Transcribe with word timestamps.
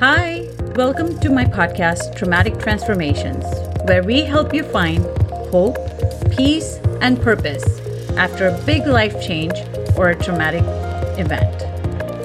Hi, 0.00 0.48
welcome 0.76 1.18
to 1.18 1.28
my 1.28 1.44
podcast, 1.44 2.14
Traumatic 2.14 2.60
Transformations, 2.60 3.44
where 3.82 4.04
we 4.04 4.20
help 4.20 4.54
you 4.54 4.62
find 4.62 5.04
hope, 5.50 5.76
peace, 6.30 6.76
and 7.00 7.20
purpose 7.20 7.80
after 8.10 8.46
a 8.46 8.62
big 8.64 8.86
life 8.86 9.20
change 9.20 9.54
or 9.96 10.10
a 10.10 10.14
traumatic 10.14 10.62
event. 11.18 11.64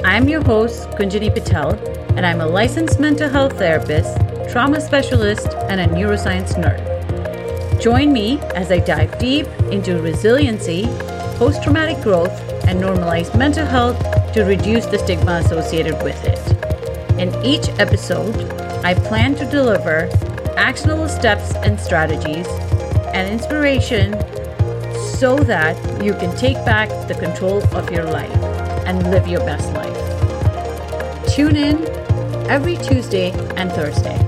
I'm 0.06 0.30
your 0.30 0.44
host, 0.44 0.88
Kunjani 0.92 1.34
Patel, 1.34 1.72
and 2.16 2.28
I'm 2.28 2.42
a 2.42 2.46
licensed 2.46 3.00
mental 3.00 3.28
health 3.28 3.58
therapist, 3.58 4.20
trauma 4.52 4.80
specialist, 4.80 5.48
and 5.68 5.82
a 5.82 5.88
neuroscience 5.88 6.54
nerd. 6.54 7.82
Join 7.82 8.14
me 8.14 8.40
as 8.54 8.72
I 8.72 8.78
dive 8.78 9.18
deep 9.18 9.48
into 9.72 10.00
resiliency, 10.00 10.86
post 11.40 11.64
traumatic 11.64 12.04
growth, 12.04 12.40
and 12.68 12.80
normalize 12.80 13.36
mental 13.36 13.66
health 13.66 13.98
to 14.34 14.44
reduce 14.44 14.86
the 14.86 15.00
stigma 15.00 15.42
associated 15.44 15.96
with 16.04 16.24
it. 16.24 16.53
In 17.24 17.34
each 17.46 17.70
episode, 17.80 18.36
I 18.84 18.94
plan 18.94 19.34
to 19.36 19.50
deliver 19.50 20.10
actionable 20.58 21.08
steps 21.08 21.56
and 21.56 21.80
strategies 21.80 22.46
and 23.14 23.32
inspiration 23.32 24.12
so 25.16 25.38
that 25.38 25.78
you 26.04 26.12
can 26.16 26.36
take 26.36 26.58
back 26.66 26.90
the 27.08 27.14
control 27.14 27.64
of 27.74 27.90
your 27.90 28.04
life 28.04 28.30
and 28.86 29.10
live 29.10 29.26
your 29.26 29.40
best 29.46 29.72
life. 29.72 31.34
Tune 31.34 31.56
in 31.56 31.78
every 32.50 32.76
Tuesday 32.76 33.32
and 33.56 33.72
Thursday. 33.72 34.20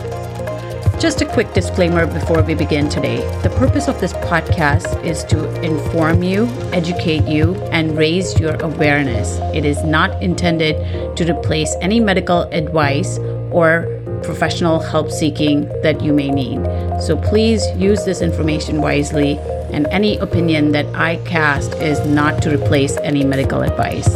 Just 1.00 1.22
a 1.22 1.26
quick 1.26 1.54
disclaimer 1.54 2.08
before 2.08 2.42
we 2.42 2.56
begin 2.56 2.90
today. 2.90 3.18
The 3.44 3.50
purpose 3.50 3.88
of 3.88 4.00
this 4.00 4.14
podcast 4.14 5.04
is 5.04 5.24
to 5.26 5.62
inform 5.62 6.24
you, 6.24 6.48
educate 6.72 7.28
you, 7.28 7.54
and 7.72 7.98
raise 7.98 8.40
your 8.40 8.56
awareness. 8.56 9.38
It 9.54 9.66
is 9.66 9.84
not 9.84 10.24
intended 10.24 11.16
to 11.18 11.32
replace 11.32 11.76
any 11.82 12.00
medical 12.00 12.44
advice 12.44 13.20
or 13.52 14.02
professional 14.24 14.80
help 14.80 15.12
seeking 15.12 15.68
that 15.84 16.02
you 16.02 16.12
may 16.14 16.32
need. 16.32 16.64
So 17.02 17.18
please 17.18 17.64
use 17.76 18.04
this 18.06 18.22
information 18.22 18.82
wisely, 18.82 19.38
and 19.72 19.86
any 19.88 20.18
opinion 20.18 20.72
that 20.72 20.88
I 20.96 21.18
cast 21.18 21.74
is 21.76 22.04
not 22.08 22.42
to 22.44 22.54
replace 22.54 22.98
any 22.98 23.24
medical 23.24 23.62
advice. 23.62 24.10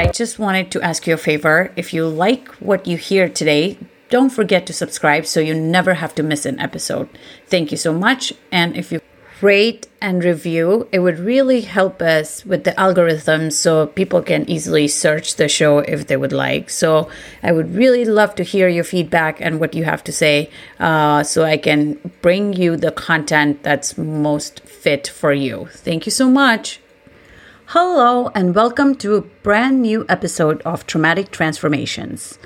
I 0.00 0.06
just 0.06 0.38
wanted 0.38 0.70
to 0.70 0.80
ask 0.80 1.06
you 1.06 1.12
a 1.12 1.18
favor. 1.18 1.72
If 1.76 1.92
you 1.92 2.08
like 2.08 2.48
what 2.54 2.86
you 2.86 2.96
hear 2.96 3.28
today, 3.28 3.76
don't 4.08 4.30
forget 4.30 4.64
to 4.66 4.72
subscribe 4.72 5.26
so 5.26 5.40
you 5.40 5.52
never 5.52 5.92
have 5.92 6.14
to 6.14 6.22
miss 6.22 6.46
an 6.46 6.58
episode. 6.58 7.10
Thank 7.48 7.70
you 7.70 7.76
so 7.76 7.92
much. 7.92 8.32
And 8.50 8.78
if 8.78 8.90
you 8.90 9.02
rate 9.42 9.88
and 10.00 10.24
review, 10.24 10.88
it 10.90 11.00
would 11.00 11.18
really 11.18 11.60
help 11.60 12.00
us 12.00 12.46
with 12.46 12.64
the 12.64 12.80
algorithm 12.80 13.50
so 13.50 13.88
people 13.88 14.22
can 14.22 14.48
easily 14.48 14.88
search 14.88 15.36
the 15.36 15.50
show 15.50 15.80
if 15.80 16.06
they 16.06 16.16
would 16.16 16.32
like. 16.32 16.70
So 16.70 17.10
I 17.42 17.52
would 17.52 17.74
really 17.74 18.06
love 18.06 18.34
to 18.36 18.42
hear 18.42 18.68
your 18.68 18.84
feedback 18.84 19.38
and 19.38 19.60
what 19.60 19.74
you 19.74 19.84
have 19.84 20.02
to 20.04 20.12
say 20.12 20.48
uh, 20.78 21.24
so 21.24 21.44
I 21.44 21.58
can 21.58 22.00
bring 22.22 22.54
you 22.54 22.78
the 22.78 22.90
content 22.90 23.62
that's 23.62 23.98
most 23.98 24.60
fit 24.60 25.08
for 25.08 25.34
you. 25.34 25.68
Thank 25.72 26.06
you 26.06 26.12
so 26.12 26.30
much. 26.30 26.80
Hello, 27.72 28.32
and 28.34 28.52
welcome 28.52 28.96
to 28.96 29.14
a 29.14 29.20
brand 29.20 29.80
new 29.80 30.04
episode 30.08 30.60
of 30.62 30.88
Traumatic 30.88 31.30
Transformations. 31.30 32.36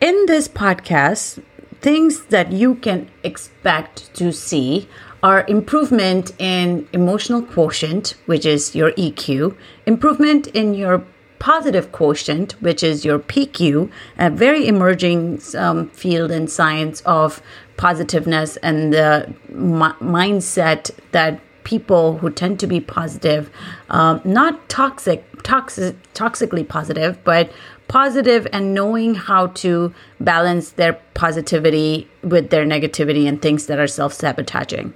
In 0.00 0.24
this 0.24 0.48
podcast, 0.48 1.42
things 1.82 2.24
that 2.28 2.50
you 2.50 2.76
can 2.76 3.10
expect 3.22 4.14
to 4.14 4.32
see 4.32 4.88
are 5.22 5.44
improvement 5.46 6.32
in 6.38 6.88
emotional 6.94 7.42
quotient, 7.42 8.14
which 8.24 8.46
is 8.46 8.74
your 8.74 8.92
EQ, 8.92 9.54
improvement 9.84 10.46
in 10.46 10.72
your 10.72 11.04
positive 11.38 11.92
quotient, 11.92 12.52
which 12.62 12.82
is 12.82 13.04
your 13.04 13.18
PQ, 13.18 13.90
a 14.16 14.30
very 14.30 14.66
emerging 14.66 15.42
um, 15.58 15.90
field 15.90 16.30
in 16.30 16.48
science 16.48 17.02
of 17.02 17.42
positiveness 17.76 18.56
and 18.62 18.94
the 18.94 19.30
m- 19.50 19.94
mindset 20.00 20.90
that 21.12 21.38
people 21.64 22.18
who 22.18 22.30
tend 22.30 22.58
to 22.60 22.66
be 22.66 22.80
positive, 22.80 23.50
um, 23.88 24.20
not 24.24 24.68
toxic, 24.68 25.24
toxic, 25.42 25.96
toxically 26.14 26.66
positive, 26.66 27.22
but 27.24 27.50
positive 27.88 28.46
and 28.52 28.72
knowing 28.72 29.14
how 29.14 29.48
to 29.48 29.92
balance 30.20 30.70
their 30.72 30.92
positivity 31.14 32.08
with 32.22 32.50
their 32.50 32.64
negativity 32.64 33.28
and 33.28 33.42
things 33.42 33.66
that 33.66 33.78
are 33.78 33.88
self 33.88 34.12
sabotaging. 34.12 34.94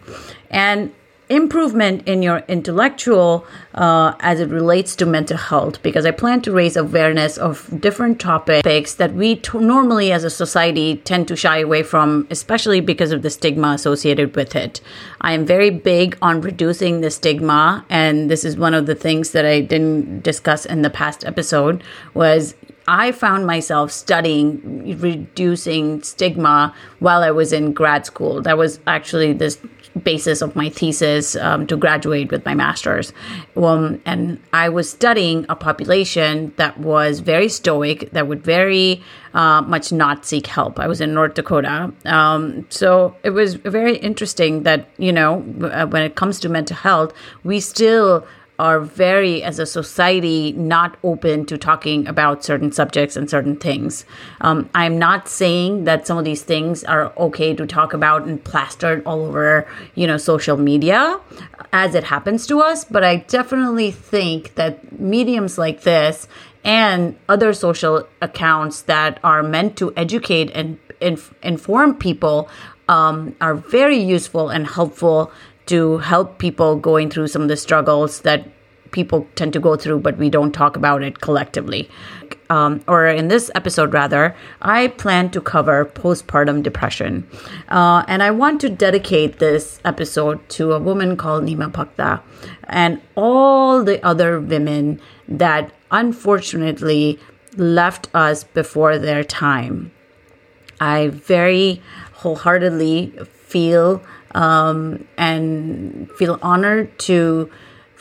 And 0.51 0.93
improvement 1.29 2.07
in 2.07 2.23
your 2.23 2.39
intellectual 2.49 3.47
uh, 3.75 4.13
as 4.21 4.41
it 4.41 4.49
relates 4.51 4.95
to 4.95 5.07
mental 5.07 5.39
health 5.39 5.83
because 5.83 6.05
i 6.05 6.11
plan 6.11 6.41
to 6.43 6.53
raise 6.53 6.77
awareness 6.77 7.39
of 7.39 7.69
different 7.81 8.21
topics 8.21 8.95
that 8.95 9.15
we 9.15 9.37
t- 9.37 9.59
normally 9.59 10.13
as 10.13 10.23
a 10.23 10.31
society 10.31 10.97
tend 10.99 11.27
to 11.27 11.35
shy 11.35 11.59
away 11.59 11.83
from 11.83 12.27
especially 12.31 12.81
because 12.81 13.11
of 13.11 13.23
the 13.23 13.31
stigma 13.31 13.69
associated 13.69 14.37
with 14.37 14.55
it 14.55 14.83
i 15.23 15.33
am 15.33 15.47
very 15.47 15.71
big 15.71 16.17
on 16.21 16.43
reducing 16.43 17.01
the 17.01 17.11
stigma 17.11 17.85
and 17.89 18.31
this 18.31 18.45
is 18.45 18.59
one 18.59 18.75
of 18.75 18.85
the 18.85 18.95
things 18.95 19.31
that 19.31 19.47
i 19.47 19.61
didn't 19.61 20.21
discuss 20.23 20.67
in 20.67 20.83
the 20.83 20.91
past 20.91 21.25
episode 21.25 21.83
was 22.13 22.55
I 22.87 23.13
found 23.13 23.47
myself 23.47 23.91
studying 23.91 24.99
reducing 25.01 26.03
stigma 26.03 26.75
while 26.99 27.23
I 27.23 27.31
was 27.31 27.51
in 27.51 27.73
grad 27.73 28.05
school. 28.05 28.43
That 28.43 28.59
was 28.59 28.79
actually 28.87 29.33
this 29.33 29.59
basis 30.03 30.43
of 30.43 30.57
my 30.57 30.69
thesis 30.69 31.37
um, 31.37 31.67
to 31.67 31.77
graduate 31.77 32.31
with 32.31 32.45
my 32.45 32.55
master's. 32.55 33.13
Um, 33.57 34.01
and 34.05 34.41
I 34.53 34.69
was 34.69 34.91
studying 34.91 35.47
a 35.49 35.57
population 35.57 36.53
that 36.57 36.79
was 36.79 37.21
very 37.21 37.49
stoic, 37.49 38.11
that 38.11 38.27
would 38.27 38.43
very 38.43 39.03
uh, 39.35 39.63
much 39.63 39.93
not 39.93 40.27
seek 40.27 40.47
help. 40.47 40.81
I 40.81 40.89
was 40.89 41.01
in 41.01 41.15
North 41.15 41.35
Dakota. 41.35 41.93
Um, 42.05 42.67
so 42.71 43.15
it 43.23 43.31
was 43.31 43.55
very 43.55 43.97
interesting 43.97 44.65
that, 44.65 44.89
you 44.99 45.13
know, 45.13 45.39
when 45.39 46.03
it 46.03 46.15
comes 46.17 46.41
to 46.41 46.49
mental 46.49 46.77
health, 46.77 47.13
we 47.45 47.61
still 47.61 48.27
are 48.59 48.79
very, 48.79 49.43
as 49.43 49.59
a 49.59 49.67
society, 49.67 50.53
not 50.53 50.97
open 51.03 51.45
to 51.47 51.59
talking 51.59 52.07
about 52.07 52.45
certain 52.45 52.71
subjects 52.71 53.17
and 53.17 53.29
certain 53.29 53.57
things. 53.57 54.05
Um, 54.41 54.71
I'm 54.75 54.99
not 54.99 55.29
saying 55.29 55.85
that 55.85 56.07
some 56.07 56.19
of 56.19 56.25
these 56.25 56.43
things 56.43 56.85
are 56.85 57.13
okay 57.17 57.55
to 57.55 57.67
talk 57.67 57.93
about 57.93 58.27
and 58.27 58.43
plastered 58.43 59.03
all 59.05 59.25
over, 59.25 59.67
you 59.95 60.07
know, 60.07 60.17
social 60.17 60.57
media 60.57 61.21
as 61.73 61.95
it 61.95 62.05
happens 62.05 62.47
to 62.47 62.61
us, 62.61 62.85
but 62.85 63.03
I 63.03 63.17
definitely 63.17 63.91
think 63.91 64.55
that 64.55 65.01
mediums 65.01 65.59
like 65.59 65.83
this 65.83 66.29
and 66.63 67.17
other 67.29 67.53
social 67.53 68.07
accounts 68.23 68.83
that 68.83 69.19
are 69.25 69.43
meant 69.43 69.77
to 69.79 69.93
educate 69.97 70.51
and 70.55 70.79
inf- 71.01 71.35
inform 71.43 71.97
people 71.97 72.49
um, 72.89 73.35
are 73.41 73.55
very 73.55 73.99
useful 73.99 74.49
and 74.51 74.67
helpful 74.67 75.33
to 75.67 75.99
help 75.99 76.39
people 76.39 76.77
going 76.77 77.11
through 77.11 77.29
some 77.29 77.43
of 77.43 77.49
the 77.49 77.57
struggles 77.57 78.21
that 78.21 78.47
people 78.95 79.27
tend 79.35 79.53
to 79.53 79.61
go 79.61 79.77
through, 79.77 79.99
but 79.99 80.17
we 80.17 80.31
don't 80.31 80.53
talk 80.53 80.77
about 80.77 81.03
it 81.03 81.21
collectively. 81.21 81.91
Um, 82.49 82.83
or 82.87 83.07
in 83.07 83.29
this 83.29 83.51
episode, 83.55 83.93
rather, 83.93 84.37
I 84.63 84.89
plan 84.89 85.31
to 85.31 85.41
cover 85.41 85.85
postpartum 85.85 86.63
depression. 86.63 87.27
Uh, 87.69 88.05
and 88.07 88.23
I 88.23 88.31
want 88.31 88.61
to 88.61 88.69
dedicate 88.69 89.41
this 89.41 89.81
episode 89.85 90.49
to 90.51 90.73
a 90.73 90.79
woman 90.79 91.17
called 91.17 91.45
Nima 91.45 91.73
Bhakta 91.73 92.23
and 92.65 93.01
all 93.17 93.83
the 93.83 94.05
other 94.07 94.39
women 94.39 95.01
that 95.27 95.73
unfortunately 95.91 97.19
left 97.57 98.09
us 98.15 98.45
before 98.45 98.99
their 98.99 99.25
time. 99.25 99.91
I 100.81 101.09
very 101.09 101.83
wholeheartedly 102.13 103.19
feel 103.27 104.03
um, 104.35 105.07
and 105.17 106.11
feel 106.13 106.39
honored 106.43 106.99
to 107.01 107.51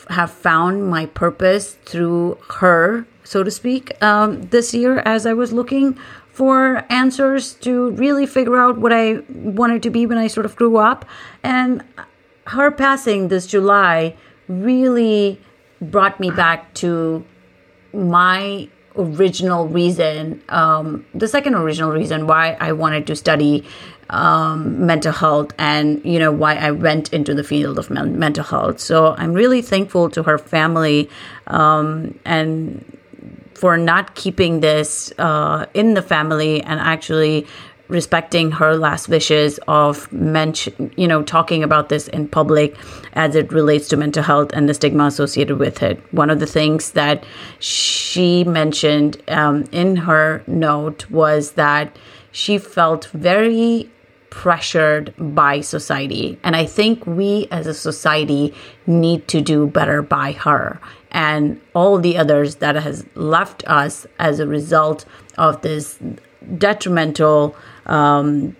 have 0.10 0.32
found 0.32 0.90
my 0.90 1.06
purpose 1.06 1.76
through 1.86 2.38
her, 2.56 3.06
so 3.24 3.44
to 3.44 3.52
speak, 3.52 4.02
um, 4.04 4.42
this 4.50 4.74
year 4.74 5.00
as 5.00 5.26
I 5.26 5.34
was 5.34 5.54
looking 5.54 5.98
for 6.32 6.84
answers 6.90 7.54
to 7.54 7.92
really 7.92 8.26
figure 8.26 8.58
out 8.58 8.78
what 8.78 8.92
I 8.92 9.20
wanted 9.30 9.84
to 9.84 9.90
be 9.90 10.06
when 10.06 10.18
I 10.18 10.28
sort 10.28 10.46
of 10.46 10.56
grew 10.56 10.78
up. 10.78 11.06
And 11.44 11.84
her 12.48 12.72
passing 12.72 13.28
this 13.28 13.48
July 13.48 14.16
really 14.48 15.40
brought 15.80 16.20
me 16.20 16.32
back 16.32 16.74
to 16.76 17.24
my 17.94 18.68
original 18.98 19.68
reason, 19.68 20.42
um, 20.50 21.06
the 21.14 21.28
second 21.28 21.56
original 21.56 21.92
reason 21.92 22.28
why 22.28 22.58
I 22.60 22.72
wanted 22.74 23.08
to 23.08 23.16
study 23.16 23.66
um, 24.10 24.86
mental 24.86 25.12
health 25.12 25.54
and 25.58 26.04
you 26.06 26.20
know 26.20 26.32
why 26.32 26.56
I 26.56 26.72
went 26.72 27.12
into 27.14 27.34
the 27.34 27.44
field 27.44 27.80
of 27.80 27.90
men- 27.90 28.20
mental 28.20 28.44
health. 28.44 28.80
So 28.80 29.16
I'm 29.18 29.34
really 29.34 29.62
thankful 29.62 30.10
to 30.12 30.24
her 30.24 30.38
family 30.38 31.10
um, 31.48 32.20
and 32.26 32.84
for 33.56 33.78
not 33.78 34.16
keeping 34.16 34.60
this 34.60 35.14
uh, 35.18 35.66
in 35.74 35.94
the 35.94 36.02
family 36.02 36.62
and 36.62 36.80
actually 36.80 37.48
respecting 37.88 38.52
her 38.52 38.76
last 38.76 39.10
wishes 39.10 39.60
of 39.68 40.12
mention, 40.12 40.92
you 40.96 41.08
know, 41.08 41.22
talking 41.22 41.64
about 41.64 41.90
this 41.90 42.08
in 42.08 42.28
public 42.28 42.76
as 43.14 43.36
it 43.36 43.52
relates 43.52 43.88
to 43.90 43.98
mental 43.98 44.24
health 44.24 44.52
and 44.54 44.70
the 44.70 44.74
stigma 44.74 45.06
associated 45.06 45.58
with 45.60 45.84
it. 45.84 46.02
One 46.14 46.30
of 46.30 46.40
the 46.40 46.48
things 46.48 46.92
that 46.92 47.26
she 47.60 48.44
mentioned 48.46 49.22
um, 49.28 49.66
in 49.72 49.96
her 49.98 50.44
note 50.48 51.10
was 51.12 51.52
that 51.52 51.96
she 52.32 52.58
felt 52.58 53.06
very 53.14 53.90
pressured 54.30 55.14
by 55.20 55.62
society. 55.62 56.40
And 56.44 56.56
I 56.56 56.66
think 56.66 57.06
we 57.06 57.48
as 57.52 57.68
a 57.68 57.74
society 57.74 58.54
need 58.88 59.28
to 59.28 59.42
do 59.42 59.68
better 59.68 60.02
by 60.02 60.32
her 60.32 60.80
and 61.12 61.62
all 61.76 62.00
the 62.00 62.18
others 62.18 62.56
that 62.56 62.76
has 62.76 63.06
left 63.14 63.64
us 63.68 64.08
as 64.18 64.40
a 64.40 64.48
result 64.48 65.06
of 65.38 65.62
this 65.62 66.00
detrimental 66.58 67.56
um, 67.86 68.56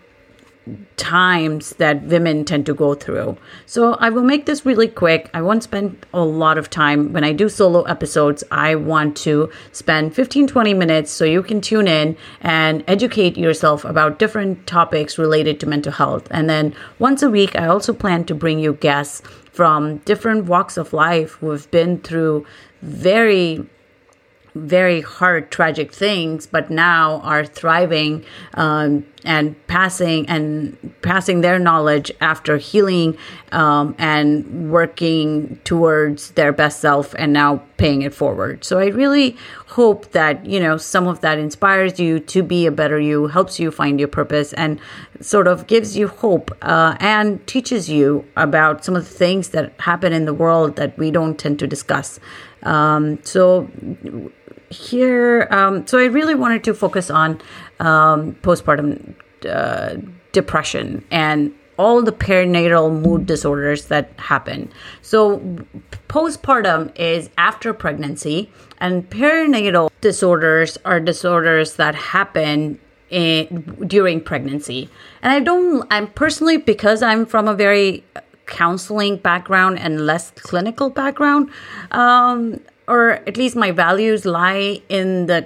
times 0.96 1.72
that 1.72 2.04
women 2.04 2.46
tend 2.46 2.66
to 2.66 2.74
go 2.74 2.94
through. 2.94 3.38
So 3.66 3.94
I 3.96 4.10
will 4.10 4.24
make 4.24 4.46
this 4.46 4.66
really 4.66 4.88
quick. 4.88 5.30
I 5.34 5.42
won't 5.42 5.64
spend 5.64 6.06
a 6.14 6.24
lot 6.24 6.58
of 6.58 6.70
time. 6.70 7.12
When 7.12 7.24
I 7.24 7.34
do 7.34 7.50
solo 7.50 7.84
episodes, 7.84 8.44
I 8.50 8.76
want 8.76 9.18
to 9.18 9.52
spend 9.74 10.16
15 10.16 10.48
20 10.48 10.74
minutes 10.74 11.12
so 11.12 11.26
you 11.26 11.44
can 11.44 11.60
tune 11.60 11.88
in 11.88 12.16
and 12.42 12.84
educate 12.88 13.38
yourself 13.38 13.84
about 13.84 14.20
different 14.20 14.66
topics 14.66 15.18
related 15.18 15.60
to 15.60 15.66
mental 15.66 15.92
health. 15.92 16.28
And 16.32 16.50
then 16.50 16.74
once 17.00 17.22
a 17.22 17.30
week, 17.30 17.56
I 17.58 17.68
also 17.68 17.94
plan 17.94 18.24
to 18.26 18.36
bring 18.36 18.60
you 18.60 18.74
guests 18.74 19.22
from 19.52 19.98
different 20.00 20.46
walks 20.46 20.78
of 20.78 20.94
life 20.94 21.34
who 21.34 21.52
have 21.52 21.70
been 21.72 22.00
through 22.00 22.46
very 22.82 23.66
very 24.56 25.02
hard, 25.02 25.52
tragic 25.52 25.92
things, 25.92 26.46
but 26.46 26.70
now 26.70 27.20
are 27.22 27.46
thriving 27.46 28.24
um, 28.54 29.06
and 29.26 29.56
passing 29.68 30.28
and 30.28 30.94
passing 31.02 31.42
their 31.42 31.58
knowledge 31.58 32.12
after 32.22 32.58
healing 32.58 33.18
um, 33.52 33.96
and 33.98 34.72
working 34.72 35.60
towards 35.64 36.32
their 36.32 36.52
best 36.52 36.80
self 36.80 37.16
and 37.18 37.34
now 37.34 37.64
paying 37.78 38.02
it 38.02 38.14
forward. 38.14 38.64
So 38.64 38.80
I 38.80 38.88
really 38.88 39.38
hope 39.68 40.12
that 40.12 40.46
you 40.46 40.60
know 40.60 40.78
some 40.78 41.08
of 41.08 41.22
that 41.22 41.40
inspires 41.40 42.00
you 42.00 42.20
to 42.20 42.44
be 42.44 42.66
a 42.66 42.72
better 42.72 43.00
you, 43.00 43.28
helps 43.28 43.60
you 43.60 43.72
find 43.72 44.00
your 44.00 44.10
purpose, 44.10 44.54
and 44.54 44.80
sort 45.20 45.48
of 45.48 45.68
gives 45.68 45.98
you 45.98 46.08
hope 46.08 46.56
uh, 46.62 46.96
and 47.00 47.46
teaches 47.48 47.90
you 47.90 48.26
about 48.36 48.86
some 48.86 48.96
of 48.96 49.04
the 49.04 49.16
things 49.16 49.50
that 49.50 49.74
happen 49.80 50.14
in 50.14 50.26
the 50.26 50.34
world 50.34 50.76
that 50.76 50.98
we 50.98 51.10
don't 51.10 51.40
tend 51.40 51.58
to 51.60 51.68
discuss. 51.68 52.20
Um, 52.64 53.22
so 53.24 53.70
here, 54.74 55.48
um, 55.52 55.86
so 55.88 56.00
I 56.00 56.06
really 56.06 56.36
wanted 56.36 56.64
to 56.66 56.74
focus 56.74 57.10
on 57.10 57.40
um, 57.80 58.34
postpartum 58.42 59.16
uh, 59.50 59.96
depression 60.32 61.06
and 61.12 61.54
all 61.78 62.02
the 62.02 62.12
perinatal 62.12 63.02
mood 63.02 63.26
disorders 63.26 63.86
that 63.86 64.12
happen. 64.18 64.72
So, 65.02 65.40
postpartum 66.08 66.92
is 66.96 67.30
after 67.38 67.74
pregnancy, 67.74 68.52
and 68.80 69.10
perinatal 69.10 69.90
disorders 70.02 70.78
are 70.86 71.00
disorders 71.00 71.76
that 71.76 71.96
happen 71.96 72.80
in, 73.10 73.86
during 73.88 74.22
pregnancy. 74.22 74.90
And 75.22 75.32
I 75.32 75.40
don't, 75.40 75.88
I'm 75.92 76.08
personally, 76.08 76.58
because 76.58 77.02
I'm 77.02 77.26
from 77.26 77.48
a 77.48 77.56
very 77.56 78.04
counseling 78.46 79.18
background 79.18 79.80
and 79.80 80.06
less 80.06 80.32
clinical 80.32 80.90
background, 80.90 81.50
um, 81.92 82.60
or 82.88 83.12
at 83.28 83.38
least 83.38 83.56
my 83.56 83.72
values 83.72 84.26
lie 84.26 84.82
in 84.90 85.28
the 85.28 85.46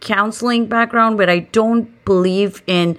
counseling 0.00 0.66
background, 0.66 1.16
but 1.18 1.28
I 1.28 1.40
don't 1.40 2.04
believe 2.04 2.62
in 2.66 2.98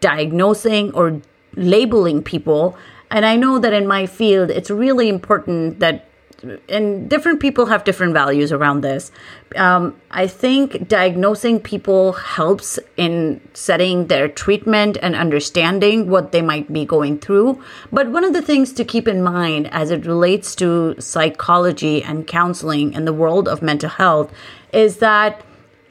diagnosing 0.00 0.92
or 0.94 1.20
labeling 1.54 2.22
people. 2.22 2.76
And 3.10 3.24
I 3.26 3.36
know 3.36 3.58
that 3.58 3.72
in 3.72 3.86
my 3.86 4.06
field, 4.06 4.50
it's 4.50 4.70
really 4.70 5.08
important 5.08 5.80
that 5.80 6.07
and 6.68 7.10
different 7.10 7.40
people 7.40 7.66
have 7.66 7.84
different 7.84 8.12
values 8.12 8.52
around 8.52 8.82
this. 8.82 9.10
Um, 9.56 10.00
I 10.10 10.26
think 10.26 10.86
diagnosing 10.86 11.60
people 11.60 12.12
helps 12.12 12.78
in 12.96 13.40
setting 13.54 14.06
their 14.06 14.28
treatment 14.28 14.98
and 15.02 15.14
understanding 15.14 16.08
what 16.08 16.32
they 16.32 16.42
might 16.42 16.72
be 16.72 16.84
going 16.84 17.18
through. 17.18 17.62
But 17.90 18.10
one 18.10 18.24
of 18.24 18.32
the 18.32 18.42
things 18.42 18.72
to 18.74 18.84
keep 18.84 19.08
in 19.08 19.22
mind 19.22 19.68
as 19.72 19.90
it 19.90 20.06
relates 20.06 20.54
to 20.56 20.94
psychology 21.00 22.02
and 22.02 22.26
counseling 22.26 22.92
in 22.92 23.04
the 23.04 23.12
world 23.12 23.48
of 23.48 23.62
mental 23.62 23.90
health 23.90 24.32
is 24.72 24.98
that 24.98 25.42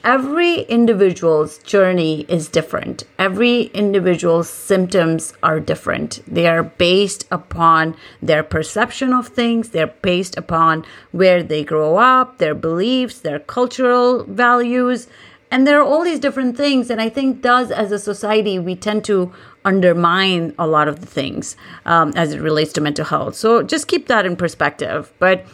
every 0.04 0.62
individual's 0.62 1.58
journey 1.58 2.24
is 2.28 2.48
different. 2.48 3.04
Every 3.18 3.62
individual's 3.74 4.48
symptoms 4.48 5.32
are 5.42 5.60
different. 5.60 6.20
They 6.26 6.46
are 6.46 6.62
based 6.62 7.26
upon 7.30 7.96
their 8.22 8.42
perception 8.42 9.12
of 9.12 9.28
things, 9.28 9.70
they're 9.70 9.94
based 10.02 10.36
upon 10.36 10.84
where 11.12 11.42
they 11.42 11.64
grow 11.64 11.96
up, 11.96 12.38
their 12.38 12.54
beliefs, 12.54 13.20
their 13.20 13.38
cultural 13.38 14.24
values. 14.24 15.08
And 15.50 15.66
there 15.66 15.80
are 15.80 15.84
all 15.84 16.04
these 16.04 16.20
different 16.20 16.56
things. 16.56 16.90
And 16.90 17.00
I 17.00 17.08
think, 17.08 17.40
does 17.40 17.70
as 17.70 17.90
a 17.90 17.98
society, 17.98 18.58
we 18.58 18.76
tend 18.76 19.04
to 19.06 19.32
undermine 19.64 20.54
a 20.58 20.66
lot 20.66 20.88
of 20.88 21.00
the 21.00 21.06
things 21.06 21.56
um, 21.86 22.12
as 22.16 22.34
it 22.34 22.40
relates 22.40 22.72
to 22.74 22.80
mental 22.80 23.04
health. 23.04 23.34
So 23.34 23.62
just 23.62 23.88
keep 23.88 24.08
that 24.08 24.26
in 24.26 24.36
perspective. 24.36 25.12
But 25.18 25.46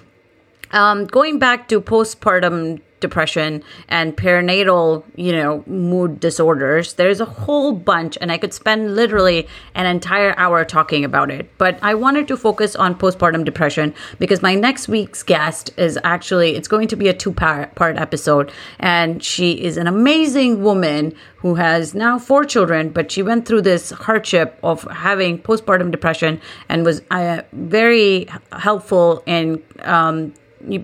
um, 0.73 1.07
going 1.07 1.39
back 1.39 1.69
to 1.69 1.81
postpartum 1.81 2.81
depression 3.07 3.63
and 3.89 4.17
perinatal, 4.17 5.05
you 5.15 5.33
know, 5.39 5.63
mood 5.67 6.21
disorders. 6.21 6.95
There's 6.95 7.21
a 7.21 7.31
whole 7.43 7.73
bunch, 7.93 8.17
and 8.21 8.33
I 8.33 8.39
could 8.39 8.55
spend 8.55 8.95
literally 9.01 9.47
an 9.75 9.87
entire 9.87 10.33
hour 10.43 10.65
talking 10.65 11.05
about 11.05 11.31
it. 11.31 11.45
But 11.59 11.79
I 11.91 11.93
wanted 12.05 12.27
to 12.29 12.37
focus 12.37 12.75
on 12.85 12.99
postpartum 13.03 13.45
depression 13.45 13.95
because 14.19 14.41
my 14.49 14.55
next 14.55 14.89
week's 14.89 15.23
guest 15.23 15.71
is 15.77 15.99
actually 16.15 16.57
it's 16.57 16.71
going 16.75 16.89
to 16.89 16.97
be 16.97 17.09
a 17.09 17.17
two 17.23 17.33
part 17.33 17.97
episode, 18.07 18.51
and 18.79 19.23
she 19.23 19.49
is 19.69 19.77
an 19.77 19.87
amazing 19.87 20.63
woman 20.63 21.15
who 21.45 21.57
has 21.57 21.95
now 21.95 22.19
four 22.19 22.43
children, 22.55 22.89
but 22.89 23.13
she 23.13 23.23
went 23.23 23.47
through 23.47 23.61
this 23.61 23.91
hardship 23.91 24.59
of 24.63 24.83
having 24.91 25.39
postpartum 25.39 25.91
depression 25.91 26.41
and 26.71 26.87
was 26.87 27.03
uh, 27.11 27.43
very 27.53 28.27
helpful 28.53 29.23
in 29.27 29.63
um, 29.83 30.33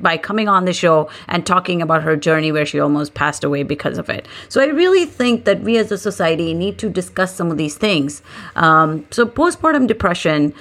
by 0.02 0.16
coming 0.16 0.48
on 0.48 0.64
the 0.64 0.72
show 0.72 1.08
and 1.28 1.46
talking 1.46 1.82
about 1.82 2.02
her 2.02 2.16
journey 2.16 2.52
where 2.52 2.66
she 2.66 2.80
almost 2.80 3.14
passed 3.14 3.44
away 3.44 3.62
because 3.62 3.98
of 3.98 4.08
it. 4.08 4.26
So 4.48 4.60
I 4.60 4.66
really 4.66 5.06
think 5.06 5.44
that 5.44 5.62
we 5.62 5.76
as 5.76 5.90
a 5.92 5.98
society 5.98 6.54
need 6.54 6.78
to 6.78 6.88
discuss 6.88 7.34
some 7.34 7.50
of 7.50 7.56
these 7.56 7.76
things. 7.76 8.22
Um, 8.56 9.06
so 9.10 9.26
postpartum 9.26 9.86
depression 9.86 10.54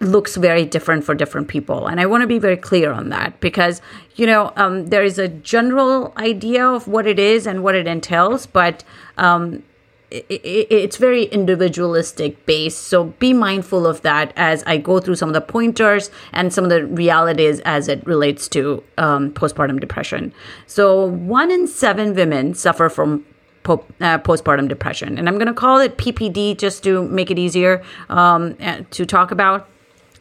looks 0.00 0.36
very 0.36 0.64
different 0.64 1.04
for 1.04 1.14
different 1.14 1.48
people 1.48 1.86
and 1.86 1.98
i 2.00 2.04
want 2.04 2.20
to 2.20 2.26
be 2.26 2.38
very 2.38 2.56
clear 2.56 2.92
on 2.92 3.08
that 3.08 3.40
because 3.40 3.80
you 4.16 4.26
know 4.26 4.52
um, 4.56 4.88
there 4.88 5.02
is 5.02 5.18
a 5.18 5.26
general 5.26 6.12
idea 6.18 6.66
of 6.66 6.86
what 6.86 7.06
it 7.06 7.18
is 7.18 7.46
and 7.46 7.62
what 7.62 7.74
it 7.74 7.86
entails 7.86 8.44
but 8.44 8.84
um, 9.16 9.62
it's 10.10 10.98
very 10.98 11.24
individualistic 11.24 12.46
based. 12.46 12.84
So 12.84 13.04
be 13.04 13.32
mindful 13.32 13.86
of 13.86 14.02
that 14.02 14.32
as 14.36 14.62
i 14.64 14.76
go 14.76 15.00
through 15.00 15.16
some 15.16 15.28
of 15.28 15.34
the 15.34 15.40
pointers 15.40 16.10
and 16.32 16.52
some 16.52 16.64
of 16.64 16.70
the 16.70 16.86
realities 16.86 17.60
as 17.60 17.88
it 17.88 18.06
relates 18.06 18.48
to 18.48 18.82
um, 18.98 19.32
postpartum 19.32 19.80
depression. 19.80 20.32
So 20.66 21.04
one 21.04 21.50
in 21.50 21.66
seven 21.66 22.14
women 22.14 22.54
suffer 22.54 22.88
from 22.88 23.24
po- 23.64 23.84
uh, 24.00 24.18
postpartum 24.18 24.68
depression. 24.68 25.18
And 25.18 25.28
i'm 25.28 25.34
going 25.34 25.48
to 25.48 25.54
call 25.54 25.80
it 25.80 25.96
ppd 25.98 26.56
just 26.58 26.84
to 26.84 27.06
make 27.08 27.30
it 27.30 27.38
easier 27.38 27.82
um, 28.08 28.56
to 28.90 29.06
talk 29.06 29.30
about 29.30 29.68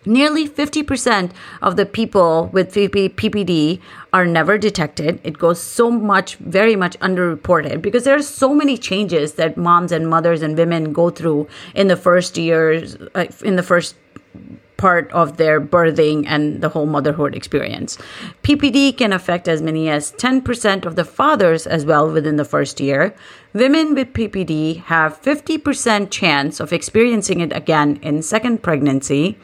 Nearly 0.05 0.47
50% 0.47 1.31
of 1.61 1.75
the 1.75 1.85
people 1.85 2.49
with 2.53 2.73
PPD 2.73 3.81
are 4.13 4.25
never 4.25 4.57
detected. 4.57 5.19
It 5.23 5.37
goes 5.37 5.61
so 5.61 5.89
much, 5.91 6.35
very 6.37 6.75
much 6.75 6.97
underreported 6.99 7.81
because 7.81 8.03
there 8.03 8.15
are 8.15 8.21
so 8.21 8.53
many 8.53 8.77
changes 8.77 9.33
that 9.33 9.57
moms 9.57 9.91
and 9.91 10.07
mothers 10.07 10.41
and 10.41 10.57
women 10.57 10.93
go 10.93 11.09
through 11.09 11.47
in 11.73 11.87
the 11.87 11.97
first 11.97 12.37
years, 12.37 12.95
uh, 13.15 13.25
in 13.43 13.55
the 13.55 13.63
first 13.63 13.95
part 14.77 15.11
of 15.11 15.37
their 15.37 15.61
birthing 15.61 16.25
and 16.27 16.61
the 16.61 16.69
whole 16.69 16.85
motherhood 16.85 17.35
experience. 17.35 17.97
PPD 18.43 18.97
can 18.97 19.13
affect 19.13 19.47
as 19.47 19.61
many 19.61 19.89
as 19.89 20.11
10% 20.13 20.85
of 20.85 20.95
the 20.95 21.05
fathers 21.05 21.65
as 21.67 21.85
well 21.85 22.11
within 22.11 22.35
the 22.35 22.45
first 22.45 22.79
year. 22.79 23.15
Women 23.53 23.95
with 23.95 24.13
PPD 24.13 24.83
have 24.83 25.21
50% 25.21 26.09
chance 26.09 26.59
of 26.59 26.73
experiencing 26.73 27.39
it 27.39 27.55
again 27.55 27.99
in 28.01 28.21
second 28.21 28.63
pregnancy. 28.63 29.37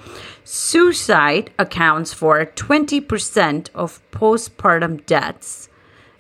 Suicide 0.44 1.52
accounts 1.58 2.14
for 2.14 2.46
20% 2.46 3.70
of 3.74 4.02
postpartum 4.12 5.06
deaths. 5.06 5.70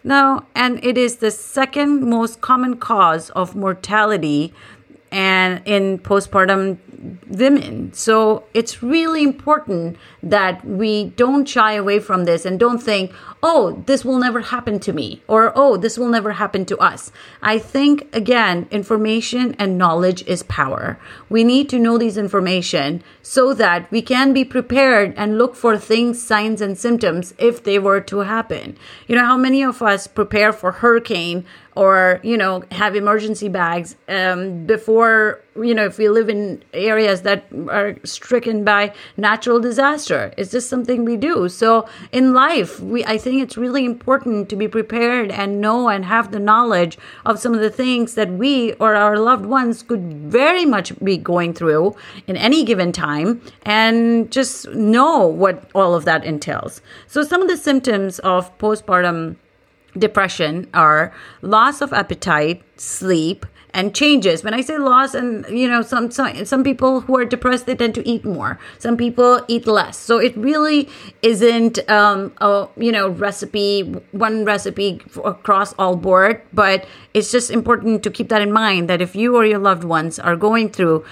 Now, 0.03 0.47
and 0.55 0.83
it 0.83 0.97
is 0.97 1.17
the 1.17 1.31
second 1.31 2.09
most 2.09 2.41
common 2.41 2.77
cause 2.77 3.29
of 3.31 3.55
mortality 3.55 4.53
and 5.11 5.61
in 5.65 5.99
postpartum 5.99 6.77
women. 7.27 7.91
So 7.93 8.43
it's 8.53 8.83
really 8.83 9.23
important 9.23 9.97
that 10.21 10.63
we 10.65 11.05
don't 11.05 11.45
shy 11.45 11.73
away 11.73 11.99
from 11.99 12.25
this 12.25 12.45
and 12.45 12.59
don't 12.59 12.81
think, 12.81 13.11
oh, 13.41 13.83
this 13.87 14.05
will 14.05 14.19
never 14.19 14.41
happen 14.41 14.79
to 14.79 14.93
me 14.93 15.23
or 15.27 15.51
oh, 15.55 15.77
this 15.77 15.97
will 15.97 16.09
never 16.09 16.33
happen 16.33 16.65
to 16.65 16.77
us. 16.77 17.11
I 17.41 17.57
think, 17.57 18.07
again, 18.13 18.67
information 18.69 19.55
and 19.57 19.77
knowledge 19.77 20.23
is 20.27 20.43
power. 20.43 20.99
We 21.29 21.43
need 21.43 21.69
to 21.69 21.79
know 21.79 21.97
these 21.97 22.17
information 22.17 23.03
so 23.21 23.53
that 23.55 23.89
we 23.91 24.01
can 24.01 24.33
be 24.33 24.45
prepared 24.45 25.13
and 25.17 25.37
look 25.37 25.55
for 25.55 25.77
things, 25.77 26.21
signs, 26.21 26.61
and 26.61 26.77
symptoms 26.77 27.33
if 27.37 27.63
they 27.63 27.79
were 27.79 28.01
to 28.01 28.19
happen. 28.19 28.77
You 29.07 29.15
know, 29.15 29.25
how 29.25 29.37
many 29.37 29.63
of 29.63 29.81
us 29.81 30.07
prepare 30.07 30.53
for 30.53 30.71
hurricane 30.71 31.45
or 31.75 32.19
you 32.23 32.37
know 32.37 32.63
have 32.71 32.95
emergency 32.95 33.47
bags 33.47 33.95
um, 34.07 34.65
before 34.65 35.41
you 35.55 35.73
know 35.73 35.85
if 35.85 35.97
we 35.97 36.09
live 36.09 36.29
in 36.29 36.63
areas 36.73 37.21
that 37.21 37.45
are 37.69 37.95
stricken 38.03 38.63
by 38.63 38.93
natural 39.17 39.59
disaster. 39.59 40.33
It's 40.37 40.51
just 40.51 40.69
something 40.69 41.05
we 41.05 41.17
do. 41.17 41.49
So 41.49 41.87
in 42.11 42.33
life 42.33 42.79
we 42.79 43.03
i 43.05 43.17
think 43.17 43.41
it's 43.41 43.57
really 43.57 43.85
important 43.85 44.49
to 44.49 44.55
be 44.55 44.67
prepared 44.67 45.31
and 45.31 45.61
know 45.61 45.89
and 45.89 46.05
have 46.05 46.31
the 46.31 46.39
knowledge 46.39 46.97
of 47.25 47.39
some 47.39 47.53
of 47.53 47.61
the 47.61 47.69
things 47.69 48.15
that 48.15 48.29
we 48.29 48.73
or 48.73 48.95
our 48.95 49.17
loved 49.17 49.45
ones 49.45 49.83
could 49.83 50.13
very 50.31 50.65
much 50.65 50.97
be 51.03 51.17
going 51.17 51.53
through 51.53 51.95
in 52.27 52.35
any 52.37 52.63
given 52.63 52.91
time 52.91 53.41
and 53.63 54.31
just 54.31 54.67
know 54.69 55.25
what 55.25 55.69
all 55.73 55.93
of 55.95 56.05
that 56.05 56.23
entails. 56.23 56.81
So 57.07 57.23
some 57.23 57.41
of 57.41 57.47
the 57.47 57.57
symptoms 57.57 58.19
of 58.19 58.55
postpartum 58.57 59.35
depression 59.97 60.69
are 60.73 61.13
loss 61.41 61.81
of 61.81 61.93
appetite, 61.93 62.63
sleep, 62.81 63.45
and 63.73 63.95
changes. 63.95 64.43
When 64.43 64.53
I 64.53 64.61
say 64.61 64.77
loss, 64.77 65.13
and 65.13 65.45
you 65.47 65.67
know, 65.67 65.81
some 65.81 66.11
some 66.11 66.63
people 66.63 67.01
who 67.01 67.17
are 67.17 67.25
depressed 67.25 67.65
they 67.65 67.75
tend 67.75 67.95
to 67.95 68.07
eat 68.07 68.25
more. 68.25 68.59
Some 68.79 68.97
people 68.97 69.43
eat 69.47 69.67
less. 69.67 69.97
So 69.97 70.17
it 70.17 70.35
really 70.35 70.89
isn't 71.21 71.79
um, 71.89 72.33
a 72.39 72.67
you 72.77 72.91
know 72.91 73.09
recipe 73.09 73.83
one 74.11 74.45
recipe 74.45 75.01
across 75.23 75.73
all 75.73 75.95
board. 75.95 76.41
But 76.53 76.85
it's 77.13 77.31
just 77.31 77.51
important 77.51 78.03
to 78.03 78.11
keep 78.11 78.29
that 78.29 78.41
in 78.41 78.51
mind 78.51 78.89
that 78.89 79.01
if 79.01 79.15
you 79.15 79.35
or 79.35 79.45
your 79.45 79.59
loved 79.59 79.83
ones 79.83 80.19
are 80.19 80.35
going 80.35 80.69
through 80.69 81.05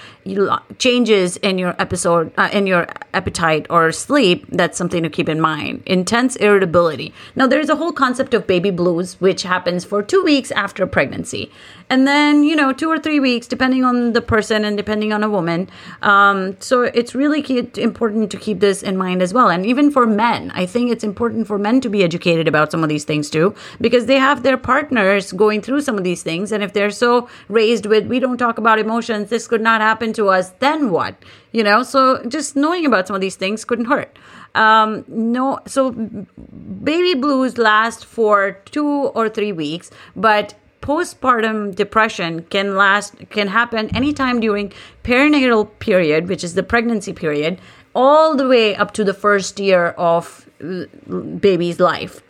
changes 0.78 1.36
in 1.38 1.58
your 1.58 1.74
episode 1.78 2.32
uh, 2.36 2.50
in 2.52 2.66
your 2.66 2.86
appetite 3.14 3.66
or 3.70 3.92
sleep, 3.92 4.46
that's 4.50 4.76
something 4.76 5.02
to 5.02 5.10
keep 5.10 5.28
in 5.28 5.40
mind. 5.40 5.82
Intense 5.86 6.36
irritability. 6.36 7.12
Now 7.36 7.46
there's 7.46 7.68
a 7.68 7.76
whole 7.76 7.92
concept 7.92 8.34
of 8.34 8.46
baby 8.46 8.70
blues, 8.70 9.20
which 9.20 9.42
happens 9.42 9.84
for 9.84 10.02
two 10.02 10.22
weeks 10.22 10.50
after 10.52 10.86
pregnancy 10.86 11.50
and 11.90 12.06
then 12.06 12.44
you 12.44 12.54
know 12.54 12.72
two 12.72 12.88
or 12.88 12.98
three 12.98 13.20
weeks 13.20 13.46
depending 13.46 13.84
on 13.84 14.12
the 14.12 14.22
person 14.22 14.64
and 14.64 14.76
depending 14.76 15.12
on 15.12 15.22
a 15.22 15.28
woman. 15.28 15.68
Um, 16.02 16.56
so 16.60 16.82
it's 16.82 17.14
really 17.14 17.40
important 17.76 18.30
to 18.30 18.36
keep 18.36 18.60
this 18.60 18.82
in 18.82 18.96
mind 18.96 19.22
as 19.22 19.34
well. 19.34 19.48
And 19.48 19.66
even 19.66 19.90
for 19.90 20.06
men 20.06 20.50
i 20.54 20.64
think 20.66 20.90
it's 20.90 21.04
important 21.04 21.46
for 21.46 21.58
men 21.58 21.80
to 21.80 21.88
be 21.88 22.02
educated 22.04 22.46
about 22.48 22.70
some 22.70 22.82
of 22.82 22.88
these 22.88 23.04
things 23.04 23.30
too 23.30 23.54
because 23.80 24.06
they 24.06 24.18
have 24.18 24.42
their 24.42 24.56
partners 24.56 25.32
going 25.32 25.60
through 25.62 25.80
some 25.80 25.98
of 25.98 26.04
these 26.04 26.22
things. 26.22 26.52
And 26.52 26.62
if 26.62 26.72
they're 26.72 26.90
so 26.90 27.28
raised 27.48 27.86
with 27.86 28.06
we 28.06 28.20
don't 28.20 28.38
talk 28.38 28.58
about 28.58 28.78
emotions. 28.78 29.30
This 29.30 29.46
could 29.46 29.60
not 29.60 29.80
happen 29.80 30.12
to 30.14 30.28
us 30.28 30.50
then 30.60 30.90
what? 30.90 31.16
You 31.52 31.64
know 31.64 31.82
so 31.82 32.22
just 32.26 32.56
knowing 32.56 32.86
about 32.86 33.06
some 33.06 33.16
of 33.16 33.20
these 33.20 33.36
things 33.36 33.64
couldn't 33.64 33.86
hurt. 33.86 34.18
Um 34.54 35.04
no 35.08 35.60
so 35.66 35.90
baby 35.92 37.14
blues 37.14 37.58
last 37.58 38.04
for 38.04 38.60
two 38.76 38.90
or 39.18 39.28
three 39.28 39.52
weeks 39.52 39.90
but 40.16 40.54
postpartum 40.80 41.74
depression 41.74 42.42
can 42.44 42.76
last 42.76 43.14
can 43.30 43.48
happen 43.48 43.94
anytime 43.94 44.40
during 44.40 44.72
perinatal 45.04 45.68
period 45.78 46.28
which 46.28 46.42
is 46.42 46.54
the 46.54 46.62
pregnancy 46.62 47.12
period 47.12 47.60
all 47.94 48.36
the 48.36 48.46
way 48.46 48.74
up 48.76 48.92
to 48.92 49.04
the 49.04 49.14
first 49.14 49.58
year 49.58 49.88
of 49.98 50.48
baby's 51.40 51.80
life. 51.80 52.22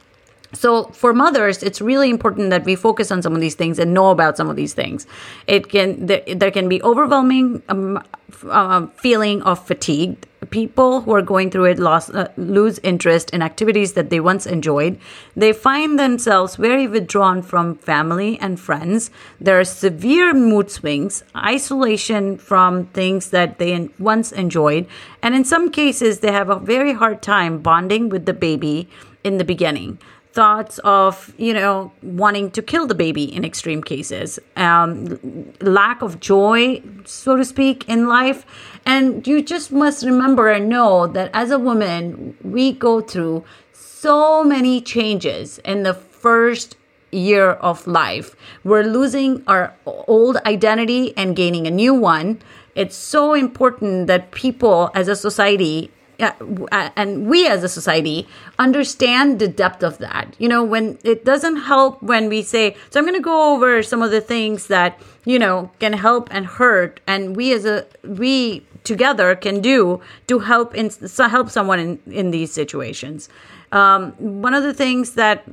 So 0.52 0.84
for 0.86 1.12
mothers 1.12 1.62
it's 1.62 1.80
really 1.80 2.10
important 2.10 2.50
that 2.50 2.64
we 2.64 2.74
focus 2.74 3.12
on 3.12 3.22
some 3.22 3.34
of 3.34 3.40
these 3.40 3.54
things 3.54 3.78
and 3.78 3.94
know 3.94 4.10
about 4.10 4.36
some 4.36 4.50
of 4.50 4.56
these 4.56 4.74
things. 4.74 5.06
It 5.46 5.68
can 5.68 6.06
there, 6.06 6.22
there 6.26 6.50
can 6.50 6.68
be 6.68 6.82
overwhelming 6.82 7.62
um, 7.68 8.02
uh, 8.48 8.86
feeling 8.88 9.42
of 9.42 9.66
fatigue 9.66 10.26
people 10.50 11.02
who 11.02 11.12
are 11.12 11.22
going 11.22 11.50
through 11.50 11.66
it 11.66 11.80
uh, 11.80 12.28
lose 12.36 12.78
interest 12.80 13.30
in 13.30 13.42
activities 13.42 13.92
that 13.94 14.10
they 14.10 14.20
once 14.20 14.46
enjoyed. 14.46 14.98
They 15.36 15.52
find 15.52 15.98
themselves 15.98 16.56
very 16.56 16.86
withdrawn 16.86 17.42
from 17.42 17.76
family 17.76 18.38
and 18.40 18.58
friends. 18.58 19.10
There 19.40 19.58
are 19.58 19.64
severe 19.64 20.34
mood 20.34 20.70
swings, 20.70 21.22
isolation 21.36 22.38
from 22.38 22.86
things 22.86 23.30
that 23.30 23.58
they 23.58 23.88
once 23.98 24.32
enjoyed, 24.32 24.86
and 25.22 25.34
in 25.34 25.44
some 25.44 25.70
cases, 25.70 26.20
they 26.20 26.32
have 26.32 26.50
a 26.50 26.58
very 26.58 26.92
hard 26.92 27.22
time 27.22 27.60
bonding 27.60 28.08
with 28.08 28.26
the 28.26 28.34
baby 28.34 28.88
in 29.22 29.38
the 29.38 29.44
beginning 29.44 29.98
thoughts 30.32 30.78
of 30.84 31.34
you 31.38 31.52
know 31.52 31.92
wanting 32.02 32.50
to 32.52 32.62
kill 32.62 32.86
the 32.86 32.94
baby 32.94 33.24
in 33.24 33.44
extreme 33.44 33.82
cases. 33.82 34.38
Um, 34.56 35.18
lack 35.60 36.02
of 36.02 36.20
joy 36.20 36.82
so 37.04 37.36
to 37.36 37.44
speak 37.44 37.88
in 37.88 38.06
life. 38.06 38.46
And 38.86 39.26
you 39.26 39.42
just 39.42 39.72
must 39.72 40.04
remember 40.04 40.48
and 40.48 40.68
know 40.68 41.06
that 41.08 41.30
as 41.34 41.50
a 41.50 41.58
woman 41.58 42.36
we 42.42 42.72
go 42.72 43.00
through 43.00 43.44
so 43.72 44.42
many 44.44 44.80
changes 44.80 45.58
in 45.58 45.82
the 45.82 45.94
first 45.94 46.76
year 47.12 47.50
of 47.52 47.86
life. 47.86 48.36
We're 48.64 48.84
losing 48.84 49.42
our 49.46 49.74
old 49.84 50.36
identity 50.46 51.16
and 51.16 51.34
gaining 51.34 51.66
a 51.66 51.70
new 51.70 51.92
one. 51.92 52.40
It's 52.74 52.96
so 52.96 53.34
important 53.34 54.06
that 54.06 54.30
people 54.30 54.90
as 54.94 55.08
a 55.08 55.16
society 55.16 55.90
and 56.20 57.26
we 57.26 57.46
as 57.46 57.64
a 57.64 57.68
society 57.68 58.26
understand 58.58 59.38
the 59.38 59.48
depth 59.48 59.82
of 59.82 59.98
that. 59.98 60.34
You 60.38 60.48
know, 60.48 60.62
when 60.62 60.98
it 61.04 61.24
doesn't 61.24 61.56
help 61.56 62.02
when 62.02 62.28
we 62.28 62.42
say, 62.42 62.76
so 62.90 63.00
I'm 63.00 63.06
going 63.06 63.16
to 63.16 63.22
go 63.22 63.54
over 63.54 63.82
some 63.82 64.02
of 64.02 64.10
the 64.10 64.20
things 64.20 64.66
that, 64.68 65.00
you 65.24 65.38
know, 65.38 65.70
can 65.78 65.92
help 65.92 66.28
and 66.30 66.46
hurt. 66.46 67.00
And 67.06 67.36
we 67.36 67.52
as 67.52 67.64
a, 67.64 67.86
we 68.04 68.66
together 68.84 69.34
can 69.34 69.60
do 69.60 70.00
to 70.28 70.40
help 70.40 70.74
in, 70.74 70.90
help 71.18 71.50
someone 71.50 71.78
in, 71.78 71.98
in 72.06 72.30
these 72.30 72.52
situations. 72.52 73.28
Um, 73.72 74.12
one 74.18 74.54
of 74.54 74.62
the 74.62 74.74
things 74.74 75.12
that 75.12 75.44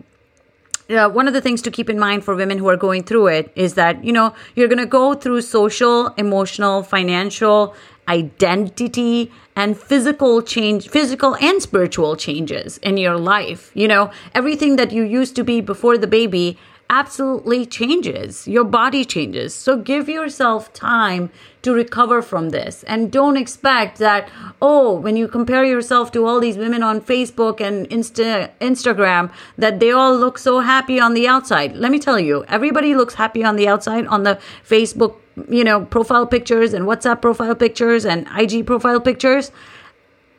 uh, 0.89 1.09
one 1.09 1.27
of 1.27 1.33
the 1.33 1.41
things 1.41 1.62
to 1.63 1.71
keep 1.71 1.89
in 1.89 2.00
mind 2.00 2.24
for 2.24 2.33
women 2.33 2.57
who 2.57 2.67
are 2.69 2.77
going 2.77 3.03
through 3.03 3.27
it 3.27 3.51
is 3.55 3.74
that 3.74 4.03
you 4.03 4.13
know 4.13 4.33
you're 4.55 4.69
going 4.69 4.77
to 4.77 4.86
go 4.86 5.13
through 5.13 5.41
social 5.41 6.07
emotional 6.17 6.81
financial 6.81 7.75
identity 8.08 9.32
and 9.56 9.78
physical 9.78 10.42
change, 10.42 10.90
physical 10.90 11.36
and 11.38 11.62
spiritual 11.62 12.16
changes 12.16 12.78
in 12.80 12.98
your 12.98 13.18
life. 13.18 13.72
You 13.74 13.88
know, 13.88 14.12
everything 14.34 14.76
that 14.76 14.92
you 14.92 15.04
used 15.04 15.36
to 15.36 15.44
be 15.44 15.62
before 15.62 15.98
the 15.98 16.08
baby 16.08 16.58
absolutely 16.90 17.66
changes. 17.66 18.48
Your 18.48 18.64
body 18.64 19.04
changes. 19.04 19.54
So 19.54 19.78
give 19.78 20.08
yourself 20.08 20.72
time 20.74 21.30
to 21.62 21.74
recover 21.74 22.22
from 22.22 22.52
this. 22.52 22.84
And 22.84 23.12
don't 23.12 23.36
expect 23.36 23.98
that, 23.98 24.30
oh, 24.62 24.94
when 24.94 25.18
you 25.18 25.28
compare 25.28 25.66
yourself 25.66 26.12
to 26.14 26.26
all 26.26 26.40
these 26.40 26.58
women 26.58 26.84
on 26.84 27.02
Facebook 27.02 27.60
and 27.60 27.90
Insta- 27.90 28.52
Instagram, 28.62 29.32
that 29.58 29.80
they 29.80 29.92
all 29.92 30.18
look 30.18 30.38
so 30.38 30.62
happy 30.62 31.00
on 31.00 31.14
the 31.14 31.28
outside. 31.28 31.76
Let 31.76 31.92
me 31.92 32.00
tell 32.00 32.20
you, 32.20 32.46
everybody 32.48 32.96
looks 32.96 33.16
happy 33.16 33.44
on 33.44 33.58
the 33.58 33.68
outside 33.68 34.08
on 34.08 34.24
the 34.24 34.40
Facebook 34.66 35.18
you 35.50 35.63
know, 35.63 35.86
profile 35.86 36.25
pictures 36.25 36.74
and 36.74 36.86
WhatsApp 36.86 37.22
profile 37.22 37.56
pictures 37.56 38.06
and 38.06 38.27
IG 38.38 38.65
profile 38.65 39.00
pictures. 39.00 39.51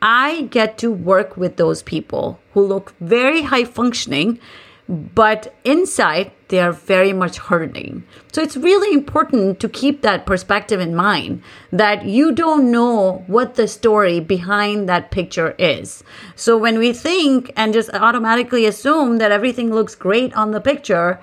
I 0.01 0.43
get 0.43 0.77
to 0.79 0.91
work 0.91 1.35
with 1.35 1.57
those 1.57 1.83
people 1.83 2.39
who 2.53 2.65
look 2.65 2.93
very 2.99 3.41
high 3.41 3.65
functioning, 3.65 4.39
but 4.87 5.53
inside 5.63 6.31
they 6.47 6.59
are 6.59 6.71
very 6.71 7.13
much 7.13 7.37
hurting. 7.37 8.03
So 8.31 8.41
it's 8.41 8.57
really 8.57 8.93
important 8.93 9.59
to 9.59 9.69
keep 9.69 10.01
that 10.01 10.25
perspective 10.25 10.79
in 10.79 10.95
mind 10.95 11.43
that 11.71 12.05
you 12.05 12.31
don't 12.31 12.71
know 12.71 13.23
what 13.27 13.55
the 13.55 13.67
story 13.67 14.19
behind 14.19 14.89
that 14.89 15.11
picture 15.11 15.53
is. 15.59 16.03
So 16.35 16.57
when 16.57 16.79
we 16.79 16.93
think 16.93 17.51
and 17.55 17.73
just 17.73 17.89
automatically 17.93 18.65
assume 18.65 19.17
that 19.17 19.31
everything 19.31 19.71
looks 19.71 19.95
great 19.95 20.33
on 20.33 20.51
the 20.51 20.61
picture, 20.61 21.19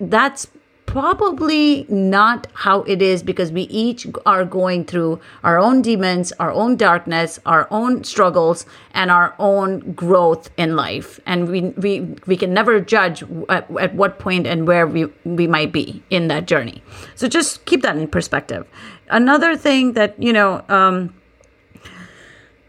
that's 0.00 0.48
probably 0.96 1.84
not 1.90 2.46
how 2.54 2.80
it 2.84 3.02
is 3.02 3.22
because 3.22 3.52
we 3.52 3.64
each 3.64 4.06
are 4.24 4.46
going 4.46 4.82
through 4.82 5.20
our 5.44 5.58
own 5.58 5.82
demons, 5.82 6.32
our 6.40 6.50
own 6.50 6.74
darkness, 6.74 7.38
our 7.44 7.68
own 7.70 8.02
struggles, 8.02 8.64
and 8.94 9.10
our 9.10 9.34
own 9.38 9.92
growth 9.92 10.48
in 10.56 10.74
life. 10.74 11.20
And 11.26 11.50
we 11.50 11.60
we, 11.84 12.00
we 12.26 12.34
can 12.34 12.54
never 12.54 12.80
judge 12.80 13.22
at, 13.50 13.70
at 13.78 13.94
what 13.94 14.18
point 14.18 14.46
and 14.46 14.66
where 14.66 14.86
we, 14.86 15.04
we 15.26 15.46
might 15.46 15.70
be 15.70 16.02
in 16.08 16.28
that 16.28 16.46
journey. 16.46 16.82
So 17.14 17.28
just 17.28 17.66
keep 17.66 17.82
that 17.82 17.98
in 17.98 18.08
perspective. 18.08 18.66
Another 19.10 19.54
thing 19.54 19.92
that, 19.92 20.14
you 20.18 20.32
know, 20.32 20.64
um, 20.70 21.14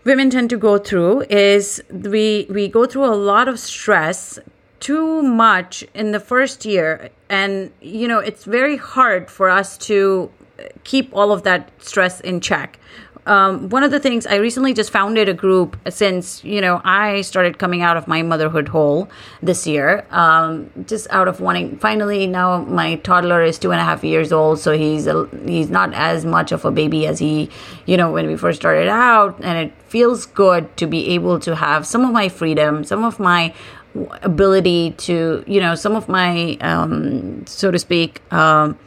women 0.04 0.30
tend 0.30 0.50
to 0.50 0.58
go 0.58 0.78
through 0.78 1.22
is 1.30 1.82
we 1.90 2.46
we 2.50 2.68
go 2.68 2.86
through 2.86 3.06
a 3.06 3.16
lot 3.16 3.48
of 3.48 3.58
stress 3.58 4.38
too 4.80 5.22
much 5.22 5.84
in 5.94 6.12
the 6.12 6.20
first 6.20 6.66
year 6.66 7.10
and 7.30 7.72
you 7.82 8.08
know 8.08 8.20
it's 8.20 8.44
very 8.44 8.78
hard 8.78 9.30
for 9.30 9.50
us 9.50 9.78
to 9.78 10.32
keep 10.84 11.10
all 11.14 11.32
of 11.32 11.44
that 11.44 11.72
stress 11.80 12.20
in 12.22 12.40
check 12.40 12.80
um, 13.28 13.68
one 13.68 13.84
of 13.84 13.92
the 13.92 14.00
things 14.00 14.26
I 14.26 14.36
recently 14.36 14.74
just 14.74 14.90
founded 14.90 15.28
a 15.28 15.34
group 15.34 15.78
since 15.90 16.42
you 16.46 16.62
know 16.62 16.82
I 16.86 17.22
started 17.22 17.60
coming 17.60 17.82
out 17.82 17.98
of 17.98 18.08
my 18.08 18.24
motherhood 18.24 18.70
hole 18.70 19.10
this 19.44 19.68
year, 19.68 20.06
um, 20.12 20.72
just 20.86 21.08
out 21.10 21.28
of 21.28 21.42
wanting. 21.42 21.78
Finally, 21.78 22.28
now 22.28 22.62
my 22.62 22.96
toddler 22.96 23.44
is 23.44 23.60
two 23.60 23.72
and 23.72 23.82
a 23.82 23.84
half 23.84 24.04
years 24.04 24.32
old, 24.32 24.60
so 24.60 24.72
he's 24.78 25.08
a, 25.08 25.28
he's 25.46 25.70
not 25.70 25.94
as 25.94 26.24
much 26.24 26.54
of 26.54 26.64
a 26.64 26.72
baby 26.72 27.06
as 27.06 27.20
he, 27.20 27.50
you 27.86 27.98
know, 27.98 28.14
when 28.14 28.28
we 28.28 28.38
first 28.38 28.62
started 28.62 28.88
out, 28.88 29.38
and 29.44 29.58
it 29.58 29.74
feels 29.90 30.26
good 30.26 30.76
to 30.78 30.88
be 30.88 31.10
able 31.10 31.38
to 31.42 31.54
have 31.54 31.86
some 31.86 32.06
of 32.06 32.12
my 32.12 32.30
freedom, 32.30 32.86
some 32.86 33.04
of 33.04 33.20
my 33.20 33.54
ability 34.22 34.92
to, 34.92 35.44
you 35.48 35.60
know, 35.60 35.76
some 35.76 35.96
of 35.96 36.08
my, 36.08 36.58
um, 36.62 37.46
so 37.48 37.72
to 37.72 37.80
speak. 37.80 38.22
Um, 38.32 38.78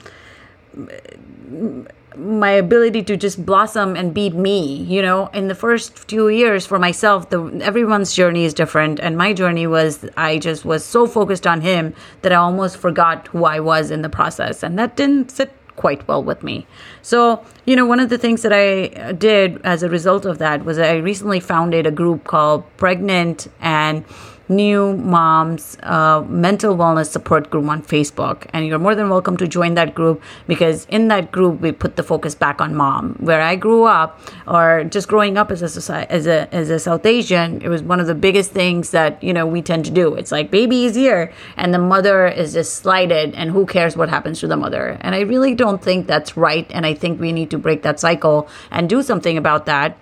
my 2.17 2.51
ability 2.51 3.03
to 3.03 3.17
just 3.17 3.45
blossom 3.45 3.97
and 3.97 4.13
be 4.13 4.31
me 4.31 4.77
you 4.83 5.01
know? 5.03 5.29
In 5.29 5.49
the 5.49 5.55
first 5.55 6.11
few 6.11 6.29
years 6.29 6.67
for 6.67 6.79
myself 6.79 7.31
the 7.31 7.43
everyone's 7.63 8.13
journey 8.13 8.45
is 8.45 8.55
different. 8.55 9.01
And 9.01 9.17
my 9.17 9.33
journey 9.33 9.67
was 9.67 10.05
i 10.17 10.39
just 10.39 10.65
was 10.65 10.85
so 10.85 11.07
focused 11.07 11.47
on 11.47 11.61
him 11.61 11.95
that 12.23 12.33
i 12.33 12.37
almost 12.37 12.77
forgot 12.77 13.29
who 13.29 13.45
i 13.45 13.61
was 13.61 13.91
in 13.91 14.03
the 14.03 14.09
process. 14.09 14.63
And 14.63 14.79
that 14.79 14.97
didn't 14.97 15.31
sit 15.31 15.53
quite 15.77 16.07
well 16.07 16.23
with 16.23 16.43
me. 16.43 16.67
So 17.03 17.43
you 17.65 17.77
know 17.77 17.87
one 17.87 18.01
of 18.01 18.09
the 18.09 18.19
things 18.19 18.43
that 18.43 18.53
i 18.53 19.13
did 19.13 19.61
as 19.65 19.83
a 19.83 19.89
result 19.89 20.25
of 20.25 20.39
that 20.39 20.65
was 20.65 20.79
i 20.79 20.97
recently 20.97 21.41
founded 21.41 21.87
a 21.87 21.91
group 21.91 22.25
called 22.25 22.65
pregnant 22.77 23.49
and 23.61 24.05
new 24.51 24.97
moms 24.97 25.79
uh, 25.85 26.23
mental 26.29 26.77
wellness 26.77 27.07
support 27.07 27.49
group 27.49 27.67
on 27.69 27.83
Facebook. 27.83 28.47
And 28.53 28.67
you're 28.67 28.79
more 28.79 28.95
than 28.95 29.09
welcome 29.09 29.37
to 29.39 29.49
join 29.49 29.75
that 29.75 29.95
group 29.95 30.23
because 30.47 30.85
in 30.87 31.09
that 31.09 31.33
group, 31.33 31.61
we 31.61 31.73
put 31.73 31.97
the 31.97 32.03
focus 32.03 32.35
back 32.35 32.61
on 32.61 32.75
mom. 32.75 33.15
Where 33.21 33.41
I 33.41 33.57
grew 33.57 33.85
up, 33.85 34.21
or 34.47 34.85
just 34.85 35.09
growing 35.09 35.39
up 35.39 35.51
as 35.51 35.63
a, 35.63 35.69
society, 35.69 36.11
as 36.11 36.27
a, 36.27 36.53
as 36.53 36.69
a 36.69 36.79
South 36.79 37.07
Asian, 37.07 37.63
it 37.63 37.69
was 37.69 37.83
one 37.83 38.01
of 38.01 38.07
the 38.07 38.15
biggest 38.15 38.51
things 38.51 38.91
that, 38.91 39.23
you 39.23 39.33
know, 39.33 39.47
we 39.47 39.63
tend 39.63 39.85
to 39.87 39.91
do. 39.91 40.15
It's 40.15 40.33
like 40.33 40.51
baby 40.51 40.85
is 40.85 40.95
here 40.95 41.33
and 41.57 41.73
the 41.73 41.79
mother 41.79 42.27
is 42.27 42.53
just 42.53 42.75
slighted 42.75 43.35
and 43.35 43.51
who 43.51 43.65
cares 43.65 43.97
what 43.97 44.09
happens 44.09 44.41
to 44.41 44.49
the 44.49 44.57
mother. 44.57 44.99
And 45.01 45.15
I 45.15 45.21
really 45.21 45.55
don't 45.55 45.83
think 45.83 46.07
that's 46.07 46.37
right. 46.37 46.67
And 46.71 46.85
I 46.85 46.95
think 46.95 47.21
we 47.21 47.33
need 47.33 47.51
to 47.51 47.59
break 47.59 47.83
that 47.83 48.01
cycle 48.01 48.49
and 48.71 48.89
do 48.89 49.03
something 49.03 49.39
about 49.39 49.67
that 49.67 49.97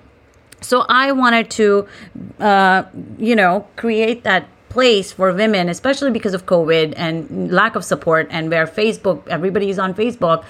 so 0.60 0.84
I 0.88 1.12
wanted 1.12 1.50
to, 1.52 1.86
uh, 2.40 2.84
you 3.18 3.36
know, 3.36 3.66
create 3.76 4.24
that 4.24 4.48
place 4.68 5.12
for 5.12 5.32
women, 5.32 5.68
especially 5.68 6.10
because 6.10 6.34
of 6.34 6.46
COVID 6.46 6.94
and 6.96 7.50
lack 7.50 7.74
of 7.74 7.84
support, 7.84 8.28
and 8.30 8.50
where 8.50 8.66
Facebook, 8.66 9.26
everybody's 9.28 9.78
on 9.78 9.94
Facebook. 9.94 10.44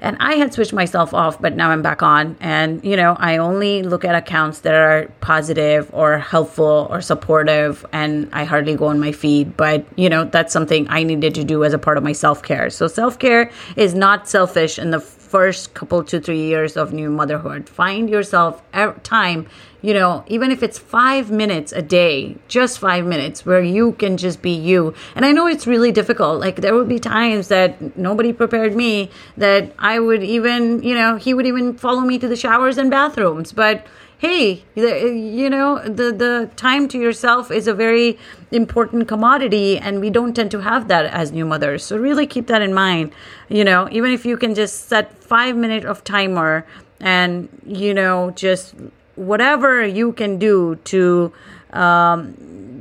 And 0.00 0.16
I 0.18 0.34
had 0.34 0.52
switched 0.52 0.72
myself 0.72 1.14
off, 1.14 1.40
but 1.40 1.54
now 1.54 1.70
I'm 1.70 1.80
back 1.80 2.02
on. 2.02 2.36
And, 2.40 2.84
you 2.84 2.96
know, 2.96 3.16
I 3.20 3.36
only 3.36 3.84
look 3.84 4.04
at 4.04 4.16
accounts 4.16 4.60
that 4.60 4.74
are 4.74 5.08
positive 5.20 5.88
or 5.92 6.18
helpful 6.18 6.88
or 6.90 7.00
supportive, 7.00 7.86
and 7.92 8.28
I 8.32 8.42
hardly 8.42 8.74
go 8.74 8.86
on 8.86 8.98
my 8.98 9.12
feed. 9.12 9.56
But, 9.56 9.86
you 9.94 10.08
know, 10.08 10.24
that's 10.24 10.52
something 10.52 10.88
I 10.90 11.04
needed 11.04 11.36
to 11.36 11.44
do 11.44 11.62
as 11.62 11.72
a 11.72 11.78
part 11.78 11.98
of 11.98 12.02
my 12.02 12.12
self 12.12 12.42
care. 12.42 12.68
So 12.68 12.88
self 12.88 13.20
care 13.20 13.52
is 13.76 13.94
not 13.94 14.28
selfish 14.28 14.76
in 14.76 14.90
the 14.90 15.21
first 15.32 15.72
couple 15.72 16.04
to 16.04 16.20
three 16.20 16.42
years 16.42 16.76
of 16.76 16.92
new 16.92 17.08
motherhood. 17.08 17.66
Find 17.66 18.10
yourself 18.10 18.62
time, 19.02 19.46
you 19.80 19.94
know, 19.94 20.24
even 20.26 20.50
if 20.50 20.62
it's 20.62 20.78
five 20.78 21.30
minutes 21.30 21.72
a 21.72 21.80
day, 21.80 22.36
just 22.48 22.78
five 22.78 23.06
minutes 23.06 23.46
where 23.46 23.62
you 23.62 23.92
can 23.92 24.18
just 24.18 24.42
be 24.42 24.50
you. 24.50 24.92
And 25.16 25.24
I 25.24 25.32
know 25.32 25.46
it's 25.46 25.66
really 25.66 25.90
difficult. 25.90 26.38
Like 26.38 26.56
there 26.56 26.74
would 26.74 26.86
be 26.86 26.98
times 26.98 27.48
that 27.48 27.96
nobody 27.96 28.34
prepared 28.34 28.76
me 28.76 29.08
that 29.38 29.72
I 29.78 30.00
would 30.00 30.22
even, 30.22 30.82
you 30.82 30.94
know, 30.94 31.16
he 31.16 31.32
would 31.32 31.46
even 31.46 31.78
follow 31.78 32.02
me 32.02 32.18
to 32.18 32.28
the 32.28 32.36
showers 32.36 32.76
and 32.76 32.90
bathrooms. 32.90 33.52
But 33.52 33.86
hey, 34.22 34.62
you 34.76 35.50
know, 35.50 35.82
the, 35.82 36.12
the 36.12 36.48
time 36.54 36.86
to 36.86 36.96
yourself 36.96 37.50
is 37.50 37.66
a 37.66 37.74
very 37.74 38.16
important 38.52 39.08
commodity, 39.08 39.78
and 39.78 39.98
we 39.98 40.10
don't 40.10 40.32
tend 40.32 40.48
to 40.52 40.60
have 40.60 40.86
that 40.86 41.06
as 41.06 41.32
new 41.32 41.44
mothers. 41.44 41.84
So 41.84 41.96
really 41.96 42.24
keep 42.24 42.46
that 42.46 42.62
in 42.62 42.72
mind. 42.72 43.10
You 43.48 43.64
know, 43.64 43.88
even 43.90 44.12
if 44.12 44.24
you 44.24 44.36
can 44.36 44.54
just 44.54 44.88
set 44.88 45.12
five 45.24 45.56
minute 45.56 45.84
of 45.84 46.04
timer 46.04 46.64
and, 47.00 47.48
you 47.66 47.92
know, 47.92 48.30
just 48.36 48.76
whatever 49.16 49.84
you 49.84 50.12
can 50.12 50.38
do 50.38 50.76
to 50.84 51.32
um, 51.72 52.71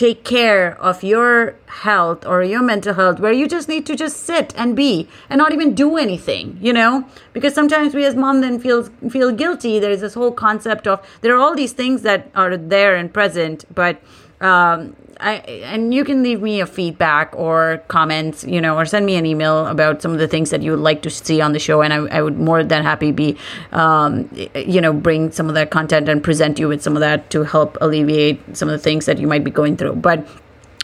take 0.00 0.24
care 0.24 0.80
of 0.80 1.02
your 1.02 1.54
health 1.84 2.24
or 2.26 2.42
your 2.42 2.62
mental 2.62 2.94
health 2.94 3.20
where 3.20 3.32
you 3.32 3.46
just 3.46 3.68
need 3.68 3.84
to 3.84 3.94
just 3.94 4.16
sit 4.30 4.54
and 4.56 4.74
be 4.74 5.06
and 5.28 5.36
not 5.36 5.52
even 5.52 5.74
do 5.74 5.98
anything 5.98 6.56
you 6.60 6.72
know? 6.72 7.04
Because 7.34 7.52
sometimes 7.54 7.94
we 7.94 8.06
as 8.06 8.14
mom 8.14 8.40
then 8.40 8.58
feel 8.58 8.84
feel 9.10 9.30
guilty. 9.30 9.78
There's 9.78 10.00
this 10.00 10.14
whole 10.14 10.32
concept 10.32 10.86
of 10.86 11.06
there 11.20 11.34
are 11.36 11.40
all 11.44 11.54
these 11.54 11.74
things 11.74 12.00
that 12.08 12.30
are 12.34 12.56
there 12.56 12.96
and 12.96 13.12
present 13.12 13.66
but 13.74 14.00
um, 14.40 14.96
I, 15.20 15.34
and 15.64 15.92
you 15.92 16.04
can 16.04 16.22
leave 16.22 16.40
me 16.40 16.60
a 16.60 16.66
feedback 16.66 17.34
or 17.36 17.82
comments, 17.88 18.42
you 18.44 18.60
know, 18.60 18.76
or 18.76 18.86
send 18.86 19.04
me 19.04 19.16
an 19.16 19.26
email 19.26 19.66
about 19.66 20.00
some 20.00 20.12
of 20.12 20.18
the 20.18 20.26
things 20.26 20.48
that 20.50 20.62
you 20.62 20.70
would 20.70 20.80
like 20.80 21.02
to 21.02 21.10
see 21.10 21.40
on 21.40 21.52
the 21.52 21.58
show, 21.58 21.82
and 21.82 21.92
I, 21.92 21.96
I 22.18 22.22
would 22.22 22.38
more 22.38 22.64
than 22.64 22.82
happy 22.82 23.12
be, 23.12 23.36
um, 23.72 24.30
you 24.54 24.80
know, 24.80 24.92
bring 24.92 25.30
some 25.30 25.48
of 25.48 25.54
that 25.54 25.70
content 25.70 26.08
and 26.08 26.24
present 26.24 26.58
you 26.58 26.68
with 26.68 26.82
some 26.82 26.96
of 26.96 27.00
that 27.00 27.28
to 27.30 27.42
help 27.42 27.76
alleviate 27.80 28.56
some 28.56 28.68
of 28.68 28.72
the 28.72 28.78
things 28.78 29.06
that 29.06 29.18
you 29.18 29.26
might 29.26 29.44
be 29.44 29.50
going 29.50 29.76
through. 29.76 29.96
But 29.96 30.26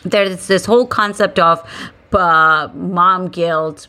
there's 0.05 0.47
this 0.47 0.67
whole 0.67 0.87
concept 0.87 1.39
of 1.39 1.67
uh, 2.13 2.69
mom 2.75 3.29
guilt, 3.29 3.89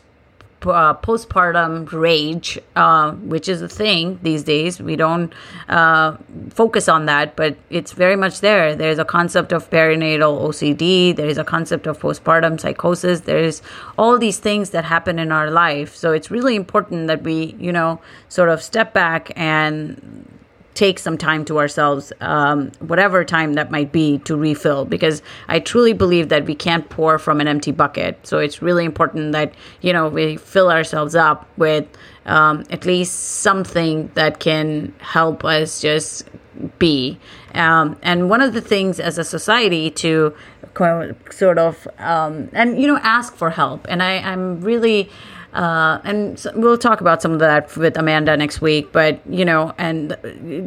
uh, 0.62 0.94
postpartum 0.94 1.90
rage, 1.92 2.58
uh, 2.76 3.12
which 3.12 3.48
is 3.48 3.62
a 3.62 3.68
thing 3.68 4.18
these 4.22 4.42
days. 4.42 4.80
We 4.80 4.96
don't 4.96 5.32
uh, 5.68 6.16
focus 6.50 6.88
on 6.88 7.06
that, 7.06 7.36
but 7.36 7.56
it's 7.70 7.92
very 7.92 8.16
much 8.16 8.40
there. 8.40 8.74
There's 8.74 8.98
a 8.98 9.04
concept 9.04 9.52
of 9.52 9.68
perinatal 9.70 10.40
OCD, 10.48 11.14
there 11.14 11.28
is 11.28 11.38
a 11.38 11.44
concept 11.44 11.86
of 11.86 11.98
postpartum 11.98 12.60
psychosis, 12.60 13.20
there's 13.20 13.62
all 13.96 14.18
these 14.18 14.38
things 14.38 14.70
that 14.70 14.84
happen 14.84 15.18
in 15.18 15.32
our 15.32 15.50
life. 15.50 15.94
So 15.94 16.12
it's 16.12 16.30
really 16.30 16.56
important 16.56 17.06
that 17.08 17.22
we, 17.22 17.56
you 17.58 17.72
know, 17.72 18.00
sort 18.28 18.48
of 18.48 18.62
step 18.62 18.92
back 18.92 19.32
and 19.36 20.37
take 20.78 21.00
some 21.00 21.18
time 21.18 21.44
to 21.44 21.58
ourselves, 21.58 22.12
um, 22.20 22.70
whatever 22.78 23.24
time 23.24 23.54
that 23.54 23.68
might 23.68 23.90
be, 23.90 24.18
to 24.18 24.36
refill. 24.36 24.84
Because 24.84 25.22
I 25.48 25.58
truly 25.58 25.92
believe 25.92 26.28
that 26.28 26.46
we 26.46 26.54
can't 26.54 26.88
pour 26.88 27.18
from 27.18 27.40
an 27.40 27.48
empty 27.48 27.72
bucket. 27.72 28.24
So 28.24 28.38
it's 28.38 28.62
really 28.62 28.84
important 28.84 29.32
that 29.32 29.52
you 29.80 29.92
know 29.92 30.08
we 30.08 30.36
fill 30.36 30.70
ourselves 30.70 31.16
up 31.16 31.48
with 31.56 31.84
um, 32.26 32.64
at 32.70 32.86
least 32.86 33.14
something 33.40 34.12
that 34.14 34.38
can 34.38 34.94
help 35.00 35.44
us 35.44 35.80
just 35.80 36.28
be. 36.78 37.18
Um, 37.54 37.96
and 38.02 38.30
one 38.30 38.40
of 38.40 38.52
the 38.52 38.60
things 38.60 39.00
as 39.00 39.18
a 39.18 39.24
society 39.24 39.90
to 39.90 40.32
sort 41.30 41.58
of 41.58 41.88
um, 41.98 42.50
and 42.52 42.80
you 42.80 42.86
know 42.86 42.98
ask 43.02 43.34
for 43.34 43.50
help. 43.50 43.84
And 43.88 44.00
I, 44.00 44.18
I'm 44.18 44.60
really 44.60 45.10
uh, 45.52 45.98
and 46.04 46.38
so 46.38 46.52
we'll 46.54 46.76
talk 46.76 47.00
about 47.00 47.22
some 47.22 47.32
of 47.32 47.38
that 47.38 47.74
with 47.76 47.96
Amanda 47.96 48.36
next 48.36 48.60
week. 48.60 48.92
But 48.92 49.20
you 49.28 49.44
know, 49.44 49.74
and 49.78 50.16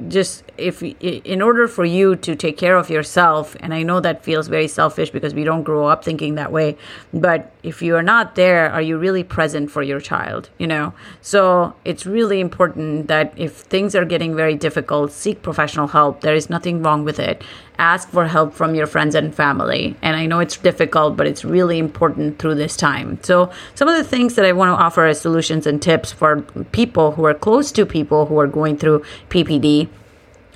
just 0.09 0.43
if 0.57 0.81
in 0.81 1.41
order 1.41 1.67
for 1.67 1.85
you 1.85 2.15
to 2.17 2.35
take 2.35 2.57
care 2.57 2.75
of 2.75 2.89
yourself, 2.89 3.55
and 3.59 3.73
I 3.73 3.83
know 3.83 3.99
that 3.99 4.23
feels 4.23 4.47
very 4.47 4.67
selfish 4.67 5.11
because 5.11 5.35
we 5.35 5.43
don't 5.43 5.63
grow 5.63 5.85
up 5.85 6.03
thinking 6.03 6.35
that 6.35 6.51
way. 6.51 6.77
But 7.13 7.51
if 7.61 7.81
you 7.81 7.95
are 7.95 8.03
not 8.03 8.35
there, 8.35 8.71
are 8.71 8.81
you 8.81 8.97
really 8.97 9.23
present 9.23 9.69
for 9.69 9.83
your 9.83 9.99
child? 9.99 10.49
You 10.57 10.67
know, 10.67 10.93
so 11.21 11.75
it's 11.85 12.05
really 12.05 12.39
important 12.39 13.07
that 13.07 13.33
if 13.37 13.53
things 13.53 13.95
are 13.95 14.05
getting 14.05 14.35
very 14.35 14.55
difficult, 14.55 15.11
seek 15.11 15.43
professional 15.43 15.87
help. 15.87 16.21
There 16.21 16.35
is 16.35 16.49
nothing 16.49 16.81
wrong 16.81 17.03
with 17.03 17.19
it 17.19 17.43
ask 17.81 18.09
for 18.09 18.27
help 18.27 18.53
from 18.53 18.75
your 18.75 18.85
friends 18.85 19.15
and 19.15 19.33
family. 19.33 19.95
And 20.01 20.15
I 20.15 20.27
know 20.27 20.39
it's 20.39 20.55
difficult, 20.55 21.17
but 21.17 21.25
it's 21.25 21.43
really 21.43 21.79
important 21.79 22.37
through 22.37 22.55
this 22.55 22.77
time. 22.77 23.19
So, 23.23 23.51
some 23.75 23.87
of 23.87 23.97
the 23.97 24.03
things 24.03 24.35
that 24.35 24.45
I 24.45 24.51
want 24.51 24.69
to 24.69 24.81
offer 24.81 25.05
as 25.07 25.19
solutions 25.19 25.65
and 25.65 25.81
tips 25.81 26.11
for 26.11 26.41
people 26.71 27.13
who 27.13 27.25
are 27.25 27.33
close 27.33 27.71
to 27.73 27.85
people 27.85 28.27
who 28.27 28.39
are 28.39 28.47
going 28.47 28.77
through 28.77 29.03
PPD 29.29 29.89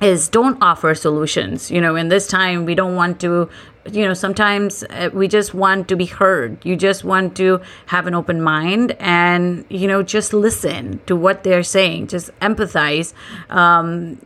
is 0.02 0.30
don't 0.30 0.62
offer 0.62 0.94
solutions. 0.94 1.72
You 1.72 1.82
know, 1.82 1.96
in 1.96 2.10
this 2.10 2.28
time, 2.28 2.66
we 2.66 2.76
don't 2.76 2.96
want 2.96 3.20
to 3.22 3.50
you 3.92 4.04
know 4.04 4.14
sometimes 4.14 4.84
uh, 4.84 5.10
we 5.14 5.28
just 5.28 5.54
want 5.54 5.88
to 5.88 5.96
be 5.96 6.06
heard 6.06 6.58
you 6.66 6.76
just 6.76 7.04
want 7.04 7.38
to 7.38 7.62
have 7.86 8.08
an 8.08 8.16
open 8.16 8.42
mind 8.42 8.96
and 9.00 9.64
you 9.70 9.88
know 9.88 10.02
just 10.02 10.34
listen 10.34 11.00
to 11.06 11.16
what 11.16 11.44
they're 11.44 11.62
saying 11.62 12.08
just 12.08 12.32
empathize 12.40 13.14
um, 13.50 14.18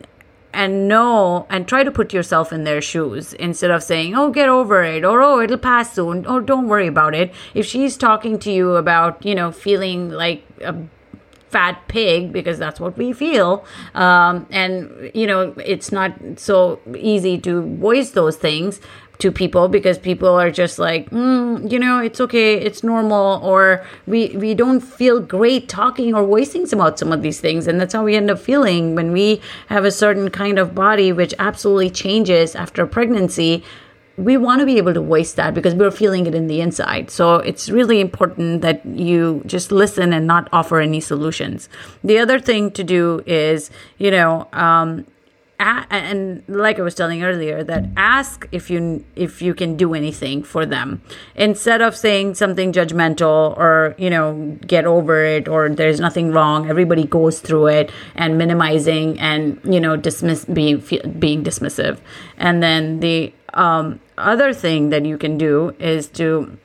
and 0.53 0.87
know 0.87 1.45
and 1.49 1.67
try 1.67 1.83
to 1.83 1.91
put 1.91 2.13
yourself 2.13 2.51
in 2.51 2.63
their 2.63 2.81
shoes 2.81 3.33
instead 3.33 3.71
of 3.71 3.83
saying, 3.83 4.15
oh, 4.15 4.31
get 4.31 4.49
over 4.49 4.83
it, 4.83 5.05
or 5.05 5.21
oh, 5.21 5.39
it'll 5.41 5.57
pass 5.57 5.93
soon, 5.93 6.25
or 6.25 6.41
don't 6.41 6.67
worry 6.67 6.87
about 6.87 7.13
it. 7.15 7.33
If 7.53 7.65
she's 7.65 7.97
talking 7.97 8.39
to 8.39 8.51
you 8.51 8.75
about, 8.75 9.25
you 9.25 9.35
know, 9.35 9.51
feeling 9.51 10.09
like 10.09 10.43
a 10.61 10.75
fat 11.49 11.87
pig 11.87 12.31
because 12.31 12.59
that's 12.59 12.79
what 12.79 12.95
we 12.95 13.11
feel 13.11 13.65
um, 13.95 14.45
and 14.51 15.11
you 15.15 15.25
know 15.25 15.51
it's 15.65 15.91
not 15.91 16.13
so 16.37 16.79
easy 16.95 17.39
to 17.39 17.63
voice 17.77 18.11
those 18.11 18.35
things 18.35 18.79
to 19.19 19.31
people 19.33 19.67
because 19.67 19.97
people 19.97 20.29
are 20.29 20.49
just 20.49 20.79
like 20.79 21.09
mm, 21.09 21.69
you 21.69 21.77
know 21.77 21.99
it's 21.99 22.21
okay 22.21 22.55
it's 22.55 22.83
normal 22.83 23.41
or 23.43 23.85
we 24.07 24.29
we 24.37 24.53
don't 24.53 24.79
feel 24.79 25.19
great 25.19 25.67
talking 25.67 26.13
or 26.13 26.25
voicing 26.25 26.65
about 26.71 26.97
some 26.97 27.11
of 27.11 27.21
these 27.21 27.39
things 27.39 27.67
and 27.67 27.79
that's 27.79 27.93
how 27.93 28.03
we 28.03 28.15
end 28.15 28.31
up 28.31 28.39
feeling 28.39 28.95
when 28.95 29.11
we 29.11 29.41
have 29.67 29.83
a 29.83 29.91
certain 29.91 30.29
kind 30.29 30.57
of 30.57 30.73
body 30.73 31.11
which 31.11 31.33
absolutely 31.37 31.89
changes 31.89 32.55
after 32.55 32.87
pregnancy 32.87 33.63
we 34.15 34.35
want 34.35 34.59
to 34.59 34.65
be 34.65 34.77
able 34.77 34.93
to 34.93 35.01
voice 35.01 35.33
that 35.33 35.53
because 35.53 35.73
we're 35.73 35.91
feeling 35.91 36.25
it 36.25 36.35
in 36.35 36.47
the 36.47 36.59
inside. 36.59 37.09
So 37.09 37.35
it's 37.35 37.69
really 37.69 38.01
important 38.01 38.61
that 38.61 38.85
you 38.85 39.41
just 39.45 39.71
listen 39.71 40.11
and 40.11 40.27
not 40.27 40.49
offer 40.51 40.81
any 40.81 40.99
solutions. 40.99 41.69
The 42.03 42.19
other 42.19 42.37
thing 42.37 42.71
to 42.71 42.83
do 42.83 43.23
is, 43.25 43.71
you 43.97 44.11
know, 44.11 44.49
um, 44.51 45.05
and 45.59 46.43
like 46.47 46.79
I 46.79 46.81
was 46.81 46.95
telling 46.95 47.23
earlier, 47.23 47.63
that 47.63 47.85
ask 47.97 48.47
if 48.51 48.69
you 48.69 49.03
if 49.15 49.41
you 49.41 49.53
can 49.53 49.75
do 49.75 49.93
anything 49.93 50.41
for 50.43 50.65
them 50.65 51.01
instead 51.35 51.81
of 51.81 51.95
saying 51.95 52.35
something 52.35 52.71
judgmental 52.71 53.57
or 53.57 53.95
you 53.97 54.09
know 54.09 54.57
get 54.65 54.85
over 54.85 55.23
it 55.23 55.47
or 55.47 55.69
there's 55.69 55.99
nothing 55.99 56.31
wrong. 56.31 56.69
Everybody 56.69 57.03
goes 57.03 57.41
through 57.41 57.67
it 57.67 57.91
and 58.15 58.37
minimizing 58.37 59.19
and 59.19 59.59
you 59.63 59.79
know 59.79 59.97
dismiss 59.97 60.45
being 60.45 60.83
being 61.19 61.43
dismissive. 61.43 61.99
And 62.37 62.63
then 62.63 63.01
the 63.01 63.33
um, 63.53 63.99
other 64.17 64.53
thing 64.53 64.89
that 64.89 65.05
you 65.05 65.17
can 65.17 65.37
do 65.37 65.75
is 65.79 66.07
to 66.07 66.57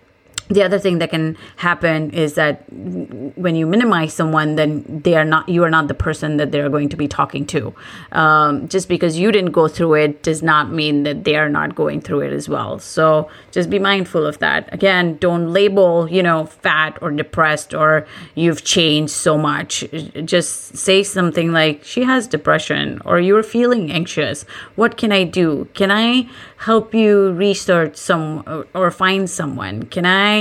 the 0.49 0.63
other 0.63 0.79
thing 0.79 0.99
that 0.99 1.11
can 1.11 1.37
happen 1.57 2.11
is 2.11 2.35
that 2.35 2.65
when 2.71 3.55
you 3.55 3.67
minimize 3.67 4.13
someone 4.13 4.57
then 4.57 4.85
they 5.05 5.15
are 5.15 5.25
not 5.25 5.49
you 5.49 5.65
are 5.65 5.71
not 5.71 5.89
the 5.89 5.95
person 5.95 6.37
that 6.37 6.53
they're 6.53 6.69
going 6.69 6.89
to 6.91 6.97
be 6.97 7.09
talking 7.09 7.47
to. 7.47 7.75
Um, 8.13 8.69
just 8.69 8.89
because 8.89 9.19
you 9.19 9.33
didn't 9.33 9.53
go 9.53 9.69
through 9.69 9.95
it 9.95 10.23
does 10.23 10.43
not 10.43 10.71
mean 10.71 11.05
that 11.05 11.25
they 11.25 11.37
are 11.37 11.49
not 11.49 11.75
going 11.75 12.01
through 12.03 12.21
it 12.21 12.33
as 12.33 12.49
well. 12.49 12.79
So 12.79 13.31
just 13.53 13.71
be 13.71 13.79
mindful 13.79 14.27
of 14.27 14.39
that. 14.41 14.73
Again 14.73 15.17
don't 15.17 15.53
label 15.53 16.11
you 16.11 16.23
know 16.23 16.47
fat 16.47 16.99
or 17.01 17.11
depressed 17.11 17.73
or 17.73 18.07
you've 18.35 18.65
changed 18.65 19.13
so 19.13 19.39
much. 19.39 19.85
Just 20.25 20.77
say 20.77 21.03
something 21.03 21.53
like 21.53 21.85
she 21.85 22.05
has 22.05 22.27
depression 22.27 23.01
or 23.07 23.19
you're 23.19 23.43
feeling 23.43 23.91
anxious. 23.91 24.45
What 24.75 24.99
can 24.99 25.11
i 25.11 25.25
do? 25.25 25.69
Can 25.73 25.91
i 25.91 26.29
help 26.59 26.95
you 26.95 27.33
research 27.33 27.97
some 27.97 28.67
or 28.75 28.91
find 28.91 29.29
someone? 29.29 29.85
Can 29.85 30.05
i 30.05 30.34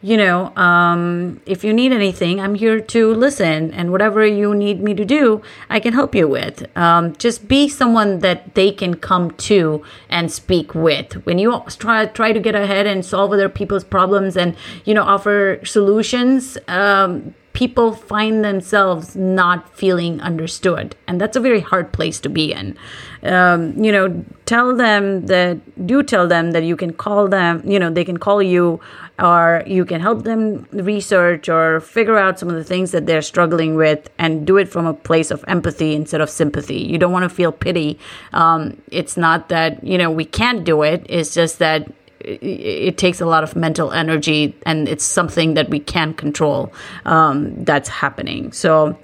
you 0.00 0.16
know, 0.16 0.54
um, 0.56 1.40
if 1.44 1.64
you 1.64 1.72
need 1.72 1.92
anything, 1.92 2.40
I'm 2.40 2.54
here 2.54 2.80
to 2.80 3.14
listen, 3.14 3.72
and 3.72 3.90
whatever 3.90 4.24
you 4.24 4.54
need 4.54 4.80
me 4.80 4.94
to 4.94 5.04
do, 5.04 5.42
I 5.68 5.80
can 5.80 5.92
help 5.92 6.14
you 6.14 6.28
with. 6.28 6.64
Um, 6.76 7.16
just 7.16 7.48
be 7.48 7.68
someone 7.68 8.20
that 8.20 8.54
they 8.54 8.70
can 8.70 8.94
come 8.94 9.32
to 9.48 9.82
and 10.08 10.30
speak 10.30 10.74
with. 10.74 11.14
When 11.26 11.38
you 11.38 11.62
try 11.78 12.06
try 12.06 12.32
to 12.32 12.40
get 12.40 12.54
ahead 12.54 12.86
and 12.86 13.04
solve 13.04 13.32
other 13.32 13.48
people's 13.48 13.84
problems 13.84 14.36
and 14.36 14.54
you 14.84 14.94
know 14.94 15.02
offer 15.02 15.60
solutions, 15.64 16.56
um, 16.68 17.34
people 17.58 17.92
find 17.92 18.44
themselves 18.44 19.16
not 19.16 19.68
feeling 19.76 20.20
understood. 20.20 20.94
And 21.08 21.20
that's 21.20 21.36
a 21.36 21.40
very 21.40 21.58
hard 21.58 21.92
place 21.92 22.20
to 22.20 22.28
be 22.28 22.52
in. 22.52 22.78
Um, 23.24 23.82
you 23.82 23.90
know, 23.90 24.24
tell 24.46 24.76
them 24.76 25.26
that, 25.26 25.58
do 25.84 26.04
tell 26.04 26.28
them 26.28 26.52
that 26.52 26.62
you 26.62 26.76
can 26.76 26.92
call 26.92 27.26
them, 27.26 27.60
you 27.68 27.80
know, 27.80 27.90
they 27.90 28.04
can 28.04 28.16
call 28.16 28.40
you 28.40 28.78
or 29.18 29.64
you 29.66 29.84
can 29.84 30.00
help 30.00 30.22
them 30.22 30.68
research 30.70 31.48
or 31.48 31.80
figure 31.80 32.16
out 32.16 32.38
some 32.38 32.48
of 32.48 32.54
the 32.54 32.62
things 32.62 32.92
that 32.92 33.06
they're 33.06 33.22
struggling 33.22 33.74
with 33.74 34.08
and 34.18 34.46
do 34.46 34.56
it 34.56 34.68
from 34.68 34.86
a 34.86 34.94
place 34.94 35.32
of 35.32 35.44
empathy 35.48 35.96
instead 35.96 36.20
of 36.20 36.30
sympathy. 36.30 36.78
You 36.78 36.96
don't 36.96 37.10
want 37.10 37.24
to 37.24 37.28
feel 37.28 37.50
pity. 37.50 37.98
Um, 38.32 38.80
it's 38.92 39.16
not 39.16 39.48
that, 39.48 39.82
you 39.82 39.98
know, 39.98 40.12
we 40.12 40.24
can't 40.24 40.62
do 40.62 40.82
it, 40.82 41.04
it's 41.08 41.34
just 41.34 41.58
that 41.58 41.90
it 42.20 42.98
takes 42.98 43.20
a 43.20 43.26
lot 43.26 43.44
of 43.44 43.54
mental 43.54 43.92
energy 43.92 44.56
and 44.66 44.88
it's 44.88 45.04
something 45.04 45.54
that 45.54 45.68
we 45.70 45.78
can't 45.78 46.16
control 46.16 46.72
um, 47.04 47.64
that's 47.64 47.88
happening. 47.88 48.52
So 48.52 48.98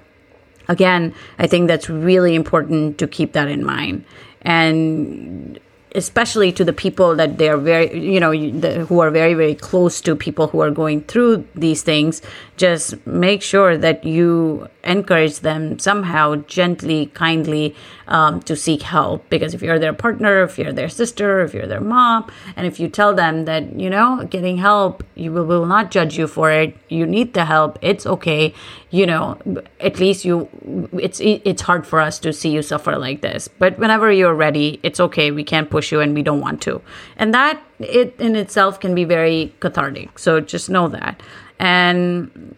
again 0.67 1.13
i 1.37 1.47
think 1.47 1.67
that's 1.67 1.89
really 1.89 2.33
important 2.35 2.97
to 2.97 3.07
keep 3.07 3.33
that 3.33 3.47
in 3.47 3.63
mind. 3.63 4.03
And 4.41 5.59
especially 5.95 6.51
to 6.51 6.63
the 6.63 6.73
people 6.73 7.15
that 7.15 7.37
they 7.37 7.49
are 7.49 7.57
very 7.57 7.97
you 7.97 8.19
know 8.19 8.31
the, 8.31 8.85
who 8.85 8.99
are 8.99 9.09
very 9.09 9.33
very 9.33 9.55
close 9.55 10.01
to 10.01 10.15
people 10.15 10.47
who 10.47 10.59
are 10.59 10.71
going 10.71 11.01
through 11.03 11.47
these 11.55 11.81
things 11.81 12.21
just 12.57 13.05
make 13.05 13.41
sure 13.41 13.77
that 13.77 14.03
you 14.03 14.67
encourage 14.85 15.39
them 15.39 15.77
somehow 15.79 16.35
gently 16.35 17.07
kindly 17.07 17.75
um, 18.07 18.41
to 18.43 18.55
seek 18.55 18.83
help. 18.83 19.27
Because 19.29 19.53
if 19.53 19.61
you're 19.61 19.79
their 19.79 19.93
partner 19.93 20.43
if 20.43 20.57
you're 20.57 20.71
their 20.71 20.89
sister 20.89 21.41
if 21.41 21.53
you're 21.53 21.67
their 21.67 21.81
mom 21.81 22.31
and 22.55 22.67
if 22.67 22.79
you 22.79 22.87
tell 22.87 23.13
them 23.13 23.45
that 23.45 23.77
you 23.79 23.89
know 23.89 24.25
getting 24.29 24.57
help 24.57 25.03
you 25.15 25.31
will, 25.31 25.45
will 25.45 25.65
not 25.65 25.91
judge 25.91 26.17
you 26.17 26.27
for 26.27 26.51
it. 26.51 26.77
You 26.87 27.05
need 27.05 27.33
the 27.33 27.45
help. 27.45 27.79
It's 27.81 28.05
okay. 28.05 28.53
You 28.91 29.05
know 29.05 29.37
at 29.79 29.99
least 29.99 30.23
you 30.23 30.47
it's 30.93 31.19
it's 31.19 31.63
hard 31.63 31.85
for 31.85 31.99
us 31.99 32.19
to 32.19 32.31
see 32.31 32.49
you 32.49 32.61
suffer 32.61 32.97
like 32.97 33.21
this. 33.21 33.47
But 33.47 33.77
whenever 33.79 34.11
you're 34.11 34.35
ready 34.35 34.79
it's 34.83 34.99
okay. 34.99 35.31
We 35.31 35.43
can't 35.43 35.69
push 35.69 35.84
and 35.93 36.13
we 36.13 36.23
don't 36.23 36.41
want 36.41 36.61
to. 36.63 36.81
And 37.17 37.33
that 37.33 37.61
it 37.79 38.15
in 38.19 38.35
itself 38.35 38.79
can 38.79 38.95
be 38.95 39.03
very 39.03 39.53
cathartic. 39.59 40.19
So 40.19 40.39
just 40.39 40.69
know 40.69 40.87
that. 40.89 41.21
And 41.59 42.55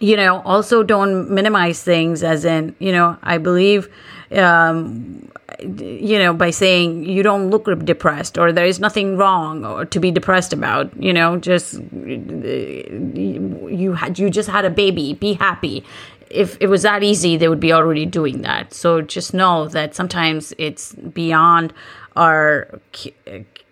you 0.00 0.16
know 0.16 0.40
also 0.42 0.82
don't 0.82 1.28
minimize 1.28 1.82
things 1.82 2.22
as 2.22 2.44
in 2.44 2.72
you 2.78 2.92
know 2.92 3.16
i 3.24 3.36
believe 3.36 3.88
um, 4.32 5.28
you 5.60 6.18
know 6.18 6.34
by 6.34 6.50
saying 6.50 7.04
you 7.04 7.22
don't 7.22 7.50
look 7.50 7.66
depressed 7.84 8.38
or 8.38 8.52
there 8.52 8.66
is 8.66 8.78
nothing 8.78 9.16
wrong 9.16 9.64
or 9.64 9.84
to 9.84 9.98
be 9.98 10.10
depressed 10.10 10.52
about 10.52 10.94
you 11.02 11.12
know 11.12 11.38
just 11.38 11.80
you 11.92 13.94
had 13.96 14.18
you 14.18 14.30
just 14.30 14.48
had 14.48 14.64
a 14.64 14.70
baby 14.70 15.14
be 15.14 15.34
happy. 15.34 15.84
If 16.30 16.58
it 16.60 16.66
was 16.66 16.82
that 16.82 17.02
easy 17.02 17.38
they 17.38 17.48
would 17.48 17.60
be 17.60 17.72
already 17.72 18.04
doing 18.04 18.42
that. 18.42 18.74
So 18.74 19.00
just 19.00 19.32
know 19.32 19.68
that 19.68 19.94
sometimes 19.94 20.52
it's 20.58 20.94
beyond 20.94 21.72
our 22.14 22.80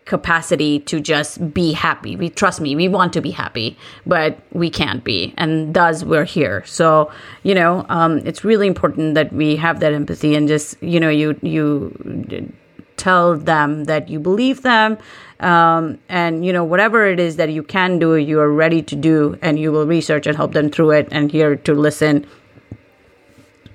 capacity 0.07 0.79
to 0.81 1.01
just 1.01 1.53
be 1.53 1.73
happy. 1.73 2.17
We 2.17 2.31
trust 2.31 2.61
me, 2.61 2.75
we 2.75 2.89
want 2.89 3.13
to 3.13 3.21
be 3.21 3.31
happy, 3.31 3.77
but 4.07 4.39
we 4.53 4.71
can't 4.71 5.05
be, 5.05 5.35
and 5.37 5.75
thus 5.75 6.03
we're 6.05 6.25
here. 6.25 6.65
So 6.65 7.11
you 7.43 7.55
know, 7.55 7.85
um, 7.89 8.19
it's 8.25 8.45
really 8.45 8.67
important 8.67 9.15
that 9.15 9.33
we 9.33 9.57
have 9.57 9.81
that 9.81 9.93
empathy 9.93 10.35
and 10.35 10.49
just 10.49 10.83
you 10.83 10.99
know, 10.99 11.11
you 11.11 11.39
you 11.43 12.53
tell 12.97 13.37
them 13.37 13.85
that 13.85 14.09
you 14.09 14.19
believe 14.19 14.63
them 14.63 14.99
um, 15.41 15.99
and 16.09 16.45
you 16.45 16.53
know 16.53 16.65
whatever 16.65 17.07
it 17.07 17.21
is 17.21 17.37
that 17.37 17.51
you 17.51 17.63
can 17.63 17.99
do 17.99 18.17
you 18.17 18.41
are 18.41 18.53
ready 18.53 18.83
to 18.83 18.97
do 18.97 19.39
and 19.43 19.59
you 19.59 19.71
will 19.71 19.87
research 19.87 20.27
and 20.27 20.37
help 20.37 20.53
them 20.53 20.71
through 20.71 20.91
it 20.91 21.09
and 21.11 21.31
here 21.31 21.57
to 21.57 21.75
listen 21.75 22.27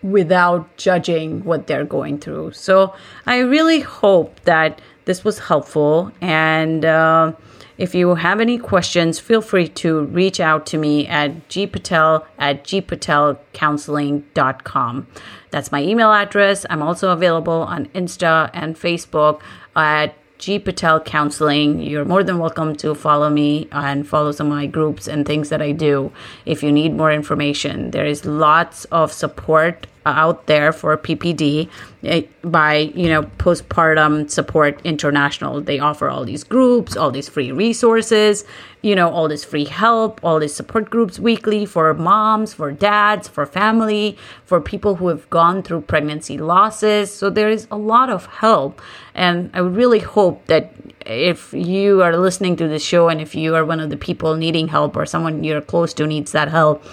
without 0.01 0.75
judging 0.77 1.43
what 1.43 1.67
they're 1.67 1.85
going 1.85 2.17
through 2.17 2.51
so 2.51 2.93
i 3.27 3.37
really 3.37 3.79
hope 3.79 4.39
that 4.41 4.81
this 5.05 5.23
was 5.23 5.39
helpful. 5.39 6.11
And 6.21 6.85
uh, 6.85 7.33
if 7.77 7.95
you 7.95 8.15
have 8.15 8.39
any 8.39 8.57
questions, 8.57 9.19
feel 9.19 9.41
free 9.41 9.67
to 9.69 10.05
reach 10.05 10.39
out 10.39 10.65
to 10.67 10.77
me 10.77 11.07
at 11.07 11.49
gpatel 11.49 12.25
at 12.37 12.63
gpatelcounseling.com. 12.63 15.07
That's 15.49 15.71
my 15.71 15.81
email 15.81 16.13
address. 16.13 16.65
I'm 16.69 16.81
also 16.81 17.11
available 17.11 17.63
on 17.63 17.87
Insta 17.87 18.49
and 18.53 18.75
Facebook 18.75 19.41
at 19.75 20.15
G 20.41 20.57
Patel 20.57 20.99
Counseling. 20.99 21.81
You're 21.81 22.03
more 22.03 22.23
than 22.23 22.39
welcome 22.39 22.75
to 22.77 22.95
follow 22.95 23.29
me 23.29 23.67
and 23.71 24.07
follow 24.07 24.31
some 24.31 24.47
of 24.47 24.53
my 24.53 24.65
groups 24.65 25.07
and 25.07 25.23
things 25.23 25.49
that 25.49 25.61
I 25.61 25.71
do 25.71 26.11
if 26.45 26.63
you 26.63 26.71
need 26.71 26.95
more 26.95 27.11
information. 27.11 27.91
There 27.91 28.07
is 28.07 28.25
lots 28.25 28.85
of 28.85 29.13
support 29.13 29.85
out 30.05 30.47
there 30.47 30.71
for 30.71 30.97
PPD 30.97 31.69
eh, 32.03 32.23
by 32.43 32.77
you 32.95 33.07
know 33.07 33.23
postpartum 33.37 34.29
support 34.29 34.81
international. 34.83 35.61
They 35.61 35.79
offer 35.79 36.09
all 36.09 36.25
these 36.25 36.43
groups 36.43 36.95
all 36.95 37.11
these 37.11 37.29
free 37.29 37.51
resources 37.51 38.43
you 38.81 38.95
know 38.95 39.09
all 39.09 39.27
this 39.27 39.43
free 39.43 39.65
help 39.65 40.19
all 40.23 40.39
these 40.39 40.53
support 40.53 40.89
groups 40.89 41.19
weekly 41.19 41.65
for 41.65 41.93
moms 41.93 42.53
for 42.53 42.71
dads 42.71 43.27
for 43.27 43.45
family 43.45 44.17
for 44.43 44.59
people 44.59 44.95
who 44.95 45.07
have 45.07 45.29
gone 45.29 45.61
through 45.61 45.81
pregnancy 45.81 46.37
losses. 46.37 47.13
So 47.13 47.29
there 47.29 47.49
is 47.49 47.67
a 47.71 47.77
lot 47.77 48.09
of 48.09 48.25
help. 48.25 48.81
And 49.13 49.49
i 49.53 49.59
really 49.59 49.99
hope 49.99 50.45
that 50.47 50.73
if 51.05 51.53
you 51.53 52.01
are 52.01 52.15
listening 52.17 52.55
to 52.55 52.67
this 52.67 52.83
show 52.83 53.09
and 53.09 53.19
if 53.19 53.35
you 53.35 53.55
are 53.55 53.65
one 53.65 53.79
of 53.79 53.89
the 53.89 53.97
people 53.97 54.35
needing 54.35 54.67
help 54.67 54.95
or 54.95 55.05
someone 55.05 55.43
you're 55.43 55.61
close 55.61 55.93
to 55.95 56.07
needs 56.07 56.31
that 56.31 56.47
help 56.47 56.83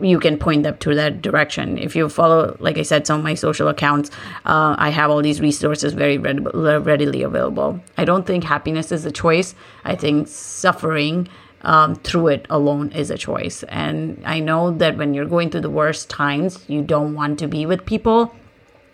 you 0.00 0.18
can 0.18 0.38
point 0.38 0.62
them 0.62 0.78
to 0.78 0.94
that 0.94 1.20
direction. 1.20 1.78
If 1.78 1.94
you 1.94 2.08
follow, 2.08 2.56
like 2.60 2.78
I 2.78 2.82
said, 2.82 3.06
some 3.06 3.18
of 3.18 3.24
my 3.24 3.34
social 3.34 3.68
accounts, 3.68 4.10
uh, 4.46 4.74
I 4.78 4.90
have 4.90 5.10
all 5.10 5.22
these 5.22 5.40
resources 5.40 5.92
very 5.92 6.18
readily 6.18 7.22
available. 7.22 7.80
I 7.98 8.04
don't 8.04 8.26
think 8.26 8.44
happiness 8.44 8.90
is 8.90 9.04
a 9.04 9.12
choice. 9.12 9.54
I 9.84 9.94
think 9.94 10.28
suffering 10.28 11.28
um, 11.62 11.94
through 11.96 12.28
it 12.28 12.46
alone 12.50 12.90
is 12.92 13.10
a 13.10 13.18
choice. 13.18 13.62
And 13.64 14.22
I 14.24 14.40
know 14.40 14.70
that 14.78 14.96
when 14.96 15.14
you're 15.14 15.26
going 15.26 15.50
through 15.50 15.60
the 15.60 15.70
worst 15.70 16.10
times, 16.10 16.64
you 16.68 16.82
don't 16.82 17.14
want 17.14 17.38
to 17.40 17.48
be 17.48 17.66
with 17.66 17.84
people 17.84 18.34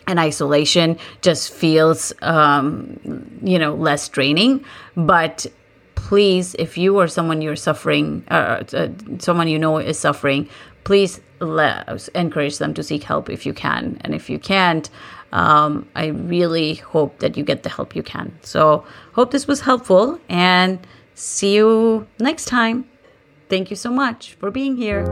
and 0.09 0.19
isolation 0.19 0.97
just 1.21 1.53
feels 1.53 2.11
um, 2.23 2.99
you 3.43 3.59
know 3.59 3.75
less 3.75 4.09
draining 4.09 4.65
but 4.97 5.45
please 5.93 6.55
if 6.57 6.77
you 6.77 6.99
or 6.99 7.07
someone 7.07 7.41
you're 7.41 7.55
suffering 7.55 8.23
uh, 8.31 8.63
uh, 8.73 8.87
someone 9.19 9.47
you 9.47 9.59
know 9.59 9.77
is 9.77 9.99
suffering 9.99 10.49
please 10.83 11.21
let, 11.39 12.09
encourage 12.15 12.57
them 12.57 12.73
to 12.73 12.83
seek 12.83 13.03
help 13.03 13.29
if 13.29 13.45
you 13.45 13.53
can. 13.53 13.97
And 14.01 14.13
if 14.13 14.29
you 14.29 14.39
can't 14.39 14.89
um, 15.31 15.87
i 15.95 16.07
really 16.07 16.75
hope 16.75 17.19
that 17.19 17.37
you 17.37 17.43
get 17.43 17.63
the 17.63 17.69
help 17.69 17.95
you 17.95 18.03
can. 18.03 18.37
So 18.41 18.85
hope 19.13 19.31
this 19.31 19.47
was 19.47 19.61
helpful 19.61 20.19
and 20.29 20.79
see 21.15 21.55
you 21.55 22.07
next 22.19 22.45
time. 22.45 22.89
Thank 23.49 23.69
you 23.69 23.75
so 23.75 23.91
much 23.91 24.35
for 24.35 24.51
being 24.51 24.75
here 24.77 25.05